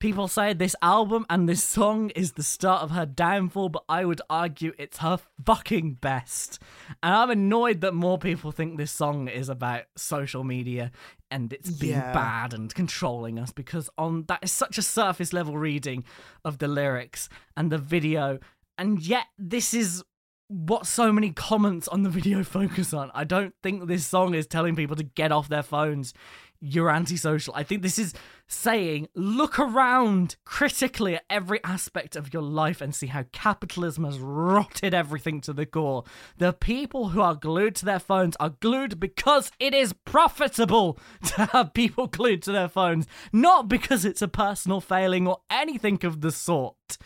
[0.01, 4.05] People say this album and this song is the start of her downfall, but I
[4.05, 6.61] would argue it's her fucking best.
[7.03, 10.93] And I'm annoyed that more people think this song is about social media
[11.33, 12.13] and it's being Yeah.
[12.13, 16.05] bad and controlling us because on that is such a surface level reading
[16.45, 18.39] of the lyrics and the video.
[18.79, 20.05] And yet this is
[20.47, 23.11] what so many comments on the video focus on.
[23.15, 26.15] I don't think this song is telling people to get off their phones.
[26.61, 27.55] You're antisocial.
[27.55, 28.15] I think this is
[28.49, 34.19] saying look around critically at every aspect of your life and see how capitalism has
[34.19, 36.03] rotted everything to the core.
[36.39, 41.47] The people who are glued to their phones are glued because it is profitable to
[41.47, 46.23] have people glued to their phones, not because it's a personal failing or anything of
[46.23, 46.99] the sort.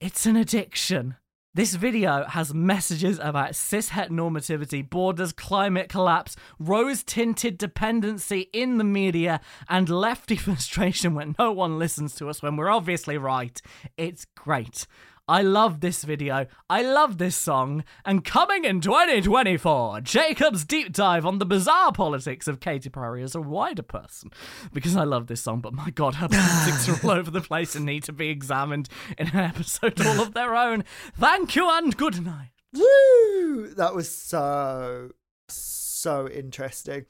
[0.00, 1.16] It's an addiction.
[1.56, 8.82] This video has messages about cis heteronormativity, borders, climate collapse, rose tinted dependency in the
[8.82, 13.62] media, and lefty frustration when no one listens to us when we're obviously right.
[13.96, 14.88] It's great.
[15.26, 16.46] I love this video.
[16.68, 17.84] I love this song.
[18.04, 23.34] And coming in 2024, Jacob's deep dive on the bizarre politics of Katy Perry as
[23.34, 24.30] a wider person.
[24.72, 27.74] Because I love this song, but my god, her politics are all over the place
[27.74, 30.84] and need to be examined in an episode all of their own.
[31.16, 32.50] Thank you and good night.
[32.74, 33.72] Woo!
[33.76, 35.10] That was so
[35.48, 37.06] so interesting.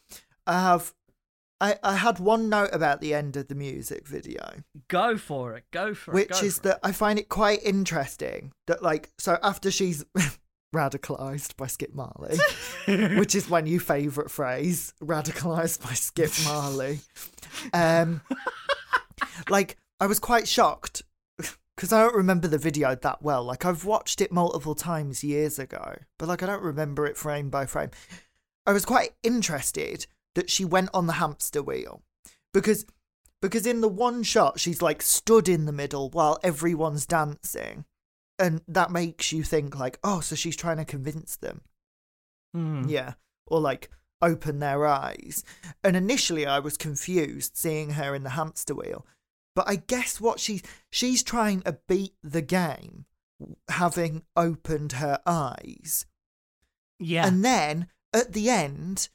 [0.46, 0.94] I have
[1.64, 5.64] I, I had one note about the end of the music video, Go for it.
[5.70, 6.14] Go for it.
[6.14, 10.04] which is that I find it quite interesting that like so after she's
[10.76, 12.36] radicalized by Skip Marley,
[13.16, 17.00] which is my new favorite phrase, radicalized by Skip Marley.
[17.72, 18.20] Um
[19.48, 21.00] like I was quite shocked
[21.76, 23.42] because I don't remember the video that well.
[23.42, 27.48] Like I've watched it multiple times years ago, but like I don't remember it frame
[27.48, 27.90] by frame.
[28.66, 32.02] I was quite interested that she went on the hamster wheel.
[32.52, 32.86] Because
[33.40, 37.84] because in the one shot she's like stood in the middle while everyone's dancing.
[38.38, 41.62] And that makes you think like oh so she's trying to convince them.
[42.52, 42.88] Hmm.
[42.88, 43.14] yeah.
[43.46, 43.90] Or like
[44.22, 45.44] open their eyes.
[45.82, 49.06] And initially i was confused seeing her in the hamster wheel.
[49.54, 53.06] But i guess what she's she's trying to beat the game
[53.68, 56.06] having opened her eyes.
[57.00, 57.26] Yeah.
[57.26, 59.08] and then at the end,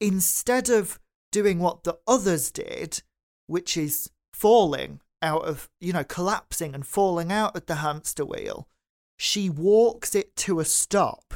[0.00, 0.98] instead of
[1.32, 3.02] doing what the others did,
[3.46, 8.68] which is falling out of, you know, collapsing and falling out of the hamster wheel,
[9.16, 11.34] she walks it to a stop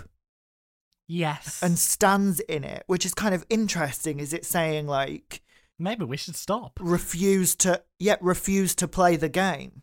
[1.06, 1.62] yes.
[1.62, 4.20] and stands in it, which is kind of interesting.
[4.20, 5.42] Is it saying like
[5.78, 6.78] maybe we should stop.
[6.80, 9.82] refuse to yet refuse to play the game?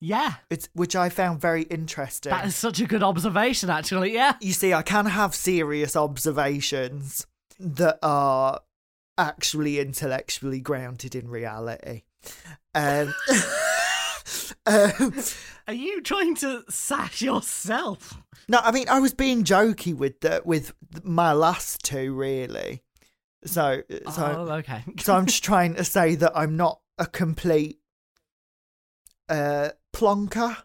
[0.00, 0.34] Yeah.
[0.50, 2.30] It's which I found very interesting.
[2.30, 4.14] That is such a good observation, actually.
[4.14, 4.34] Yeah.
[4.40, 7.26] you see, I can have serious observations
[7.64, 8.60] that are
[9.16, 12.02] actually intellectually grounded in reality.
[12.74, 13.14] Um,
[14.66, 15.14] um,
[15.66, 18.20] Are you trying to sash yourself?
[18.48, 22.82] no, I mean, I was being jokey with the, with my last two, really.
[23.46, 24.84] So, so, oh, okay.
[24.98, 27.78] so I'm just trying to say that I'm not a complete
[29.28, 30.56] uh, plonker.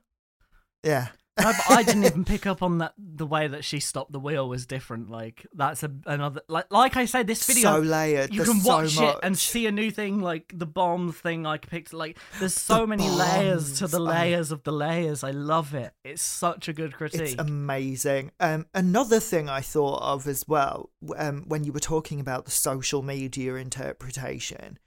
[0.84, 1.10] Yeah.
[1.42, 2.94] But I didn't even pick up on that.
[2.98, 5.10] The way that she stopped the wheel was different.
[5.10, 6.42] Like that's a, another.
[6.48, 8.34] Like like I said, this video so layered.
[8.34, 11.46] you There's can so watch it and see a new thing, like the bomb thing
[11.46, 11.94] I picked.
[11.94, 14.04] Like there's so The many layers to bombs, the oh.
[14.04, 15.24] layers of the layers.
[15.24, 15.94] I love it.
[16.04, 17.22] It's such a good critique.
[17.22, 18.32] It's amazing.
[18.40, 22.52] Um, another thing I thought of as well, um, when you were talking about the
[22.52, 24.80] social media interpretation,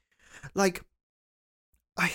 [0.55, 0.82] like,
[1.96, 2.12] I,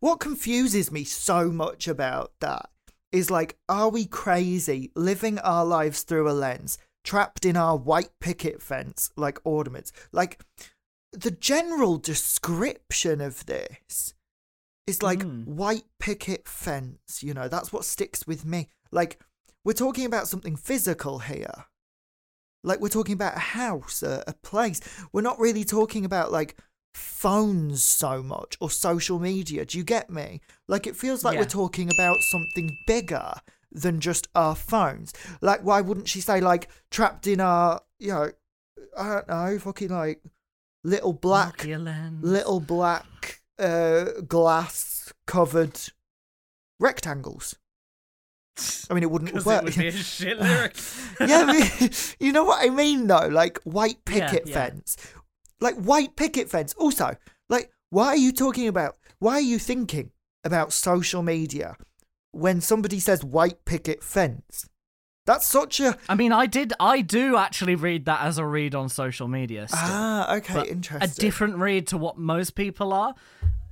[0.00, 2.70] what confuses me so much about that
[3.12, 8.10] is like, are we crazy living our lives through a lens, trapped in our white
[8.20, 9.92] picket fence like ornaments?
[10.12, 10.40] Like,
[11.12, 14.14] the general description of this
[14.86, 15.46] is like Mm.
[15.46, 18.68] white picket fence, you know, that's what sticks with me.
[18.90, 19.20] Like,
[19.64, 21.66] we're talking about something physical here.
[22.64, 24.80] Like, we're talking about a house, a, a place.
[25.12, 26.56] We're not really talking about like
[26.94, 29.64] phones so much or social media.
[29.64, 30.40] Do you get me?
[30.68, 31.40] Like, it feels like Yeah.
[31.40, 33.34] we're talking about something bigger
[33.70, 35.12] than just our phones.
[35.40, 38.30] Like, why wouldn't she say, like, trapped in our, you know,
[38.98, 40.22] I don't know, fucking like
[40.84, 45.78] little black little black uh, glass covered
[46.78, 47.54] rectangles.
[48.90, 49.62] I mean, it wouldn't work.
[49.62, 50.76] it would be a shit lyric.
[51.20, 51.90] yeah, I mean,
[52.20, 53.28] you know what I mean, though?
[53.28, 54.54] Like white Yeah, picket yeah.
[54.54, 54.96] fence.
[55.62, 56.74] Like white picket fence.
[56.74, 57.16] Also,
[57.48, 58.96] like, why are you talking about?
[59.18, 60.10] Why are you thinking
[60.44, 61.76] about social media
[62.32, 64.68] when somebody says white picket fence?
[65.24, 68.74] That's such a I mean, I did, I do actually read that as a read
[68.74, 69.68] on social media.
[69.68, 69.78] Still.
[69.80, 71.08] ah okay, interesting.
[71.08, 73.14] a different read to what most people are.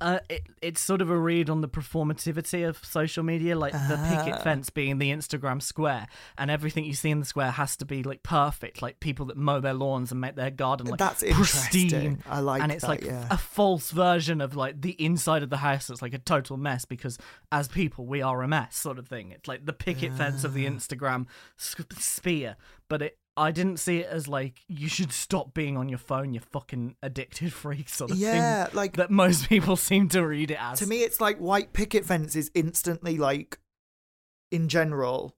[0.00, 3.96] Uh, it, it's sort of a read on the performativity of social media, like the
[3.98, 4.22] Ah.
[4.24, 6.06] picket fence being the Instagram square,
[6.38, 9.36] and everything you see in the square has to be like perfect, like people that
[9.36, 12.22] mow their lawns and make their garden like That's pristine.
[12.28, 13.26] I like and it's that, like yeah.
[13.30, 16.84] a false version of like the inside of the house that's like a total mess
[16.84, 17.18] because
[17.52, 19.32] as people we are a mess sort of thing.
[19.32, 20.70] It's like the picket fence of the Ah.
[20.70, 21.26] Instagram
[21.58, 22.56] s- sphere,
[22.88, 23.18] but it.
[23.40, 26.96] I didn't see it as like you should stop being on your phone, you fucking
[27.02, 30.78] addicted freak sort of yeah, thing like that most people seem to read it as.
[30.80, 33.58] to me it's like white picket fence is instantly like
[34.52, 35.34] in general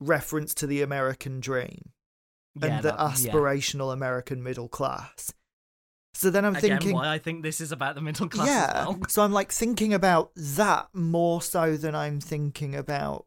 [0.00, 1.90] reference to the american dream
[2.60, 3.30] Yeah, and the that- yeah.
[3.32, 5.32] aspirational american middle class
[6.14, 8.80] so then i'm Again, thinking why I think this is about the middle class yeah
[8.82, 8.98] as well.
[9.08, 13.26] so i'm like thinking about that more so than i'm thinking about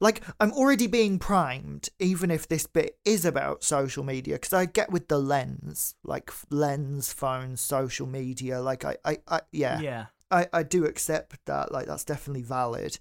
[0.00, 4.64] like i'm already being primed even if this bit is about social media because i
[4.64, 10.06] get with the lens like lens phone, social media like i i, I yeah Yeah.
[10.30, 13.00] I, I do accept that, like that's definitely valid.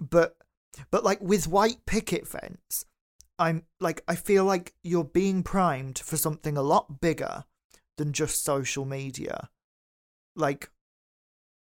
[0.00, 0.36] but
[0.90, 2.84] but like with white picket fence,
[3.38, 7.44] I'm like I feel like you're being primed for something a lot bigger
[7.98, 9.50] than just social media.
[10.36, 10.70] Like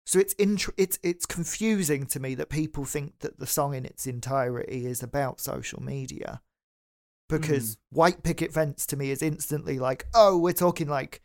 [0.06, 3.84] so it's int- it's it's confusing to me that people think that the song in
[3.84, 6.40] its entirety is about social media.
[7.28, 7.78] Because Mm.
[7.90, 11.20] white picket fence to me is instantly like, oh, we're talking like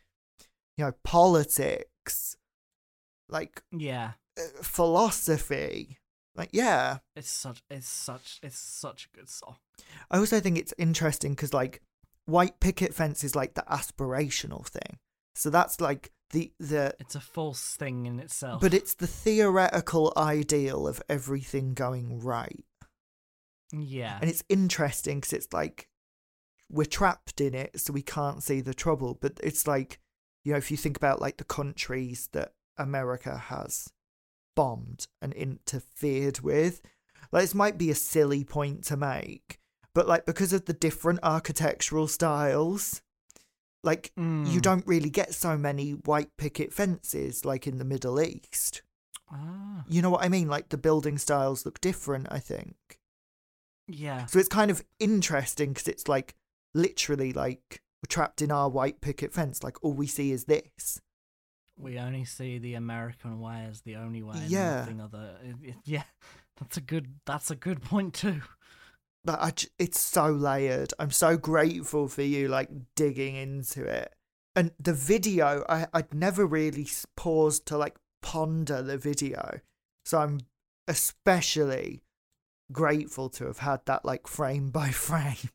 [0.76, 2.36] you know, politics,
[3.28, 4.12] like Yeah.
[4.38, 5.98] uh, philosophy.
[6.34, 9.56] Like yeah, It's such it's such it's such a good song.
[10.10, 11.82] I also think it's interesting because like
[12.24, 14.98] white picket fence is like the aspirational thing.
[15.34, 18.60] So that's like the the It's a false thing in itself.
[18.60, 22.64] but it's the theoretical ideal of everything going right.
[23.72, 24.18] yeah.
[24.20, 25.88] And it's interesting because it's like
[26.70, 30.00] we're trapped in it so we can't see the trouble, but it's like
[30.44, 33.88] you know if you think about like the countries that America has
[34.56, 36.80] bombed and interfered with,
[37.30, 39.58] like this might be a silly point to make,
[39.94, 43.02] but like because of the different architectural styles,
[43.82, 44.62] like you Mm.
[44.62, 48.82] don't really get so many white picket fences like in the Middle East.
[49.30, 50.48] Ah, You know what I mean?
[50.48, 52.76] Like the building styles look different, I think.
[53.88, 54.26] yeah.
[54.26, 56.34] So it's kind of interesting because it's like
[56.74, 59.62] literally like we're trapped in our white picket fence.
[59.62, 61.00] Like all we see is this.
[61.76, 64.44] We only see the American way as the only way.
[64.46, 64.80] Yeah.
[64.80, 65.38] Nothing other.
[65.42, 66.04] it- it- yeah.
[66.60, 67.14] That's a good.
[67.26, 68.42] That's a good point too.
[69.24, 70.92] But I it's so layered.
[70.98, 74.12] I'm so grateful for you like digging into it.
[74.54, 79.60] And the video, I I'd never really paused to like ponder the video.
[80.04, 80.40] So I'm
[80.88, 82.02] especially
[82.72, 85.50] grateful to have had that like frame by frame,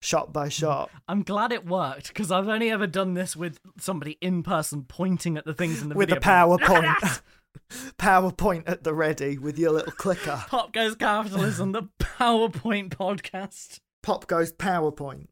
[0.00, 0.52] shot by mm.
[0.52, 0.90] shot.
[1.08, 5.36] I'm glad it worked because I've only ever done this with somebody in person pointing
[5.36, 6.58] at the things in the with a video.
[6.58, 7.20] being, PowerPoint.
[7.98, 10.42] PowerPoint at the ready with your little clicker.
[10.48, 13.80] Pop goes capitalism, the PowerPoint podcast.
[14.02, 15.26] Pop goes PowerPoint.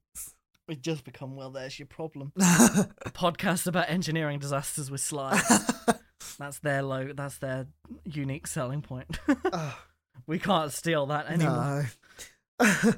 [0.68, 1.50] We just become well.
[1.50, 2.32] There's your problem.
[2.38, 5.42] Podcast about engineering disasters with slides.
[6.38, 7.12] That's their low.
[7.12, 7.66] That's their
[8.04, 9.18] unique selling point.
[10.26, 11.90] We can't steal that anymore.
[12.60, 12.92] no.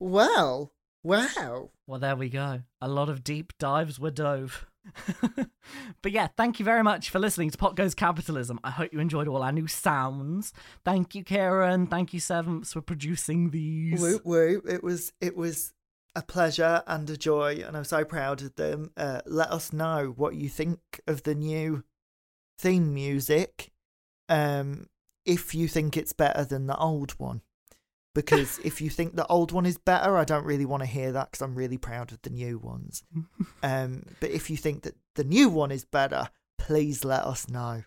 [0.00, 0.72] well,
[1.02, 1.70] wow.
[1.86, 2.62] Well, there we go.
[2.80, 4.66] A lot of deep dives were dove.
[6.02, 8.60] but yeah, thank you very much for listening to Pop Goes Capitalism.
[8.64, 10.52] I hope you enjoyed all our new sounds.
[10.84, 11.86] Thank you, Kieran.
[11.86, 14.00] Thank you, Sevenths, for producing these.
[14.00, 14.62] Woo woo.
[14.68, 15.72] It was it was
[16.14, 18.90] a pleasure and a joy, and I'm so proud of them.
[18.96, 21.84] Uh, let us know what you think of the new
[22.58, 23.72] theme music.
[24.28, 24.86] Um,
[25.24, 27.42] if you think it's better than the old one,
[28.16, 31.12] because if you think the old one is better, I don't really want to hear
[31.12, 33.04] that because I'm really proud of the new ones.
[33.62, 37.82] Um, but if you think that the new one is better, please let us know.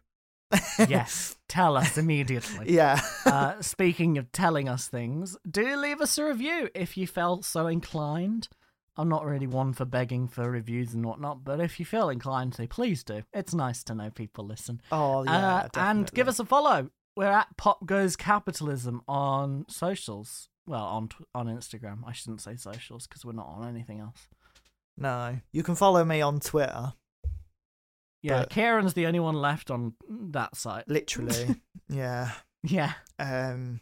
[0.89, 2.65] yes, tell us immediately.
[2.73, 2.99] Yeah.
[3.25, 7.67] uh, speaking of telling us things, do leave us a review if you felt so
[7.67, 8.49] inclined.
[8.97, 12.53] I'm not really one for begging for reviews and whatnot, but if you feel inclined
[12.53, 13.21] to, please do.
[13.31, 14.81] It's nice to know people listen.
[14.91, 15.55] Oh yeah.
[15.55, 16.89] uh, and give us a follow.
[17.15, 20.49] We're at Pop Goes Capitalism on socials.
[20.67, 21.99] Well, on on Instagram.
[22.07, 24.27] I shouldn't say socials because we're not on anything else.
[24.97, 25.39] no.
[25.51, 26.93] You can follow me on Twitter.
[28.21, 30.87] Yeah, But- Kieran's the only one left on that site.
[30.87, 31.55] Literally.
[31.89, 32.31] yeah.
[32.63, 33.79] Yeah, Um.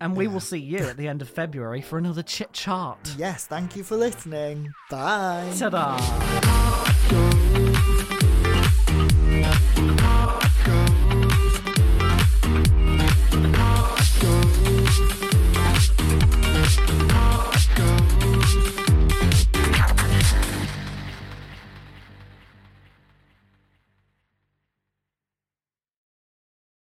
[0.00, 0.32] and we Yeah.
[0.32, 3.14] will see you at the end of February for another chit chart.
[3.18, 3.44] Yes.
[3.46, 4.72] Thank you for listening.
[4.88, 5.52] Bye.
[5.58, 7.38] Ta-da!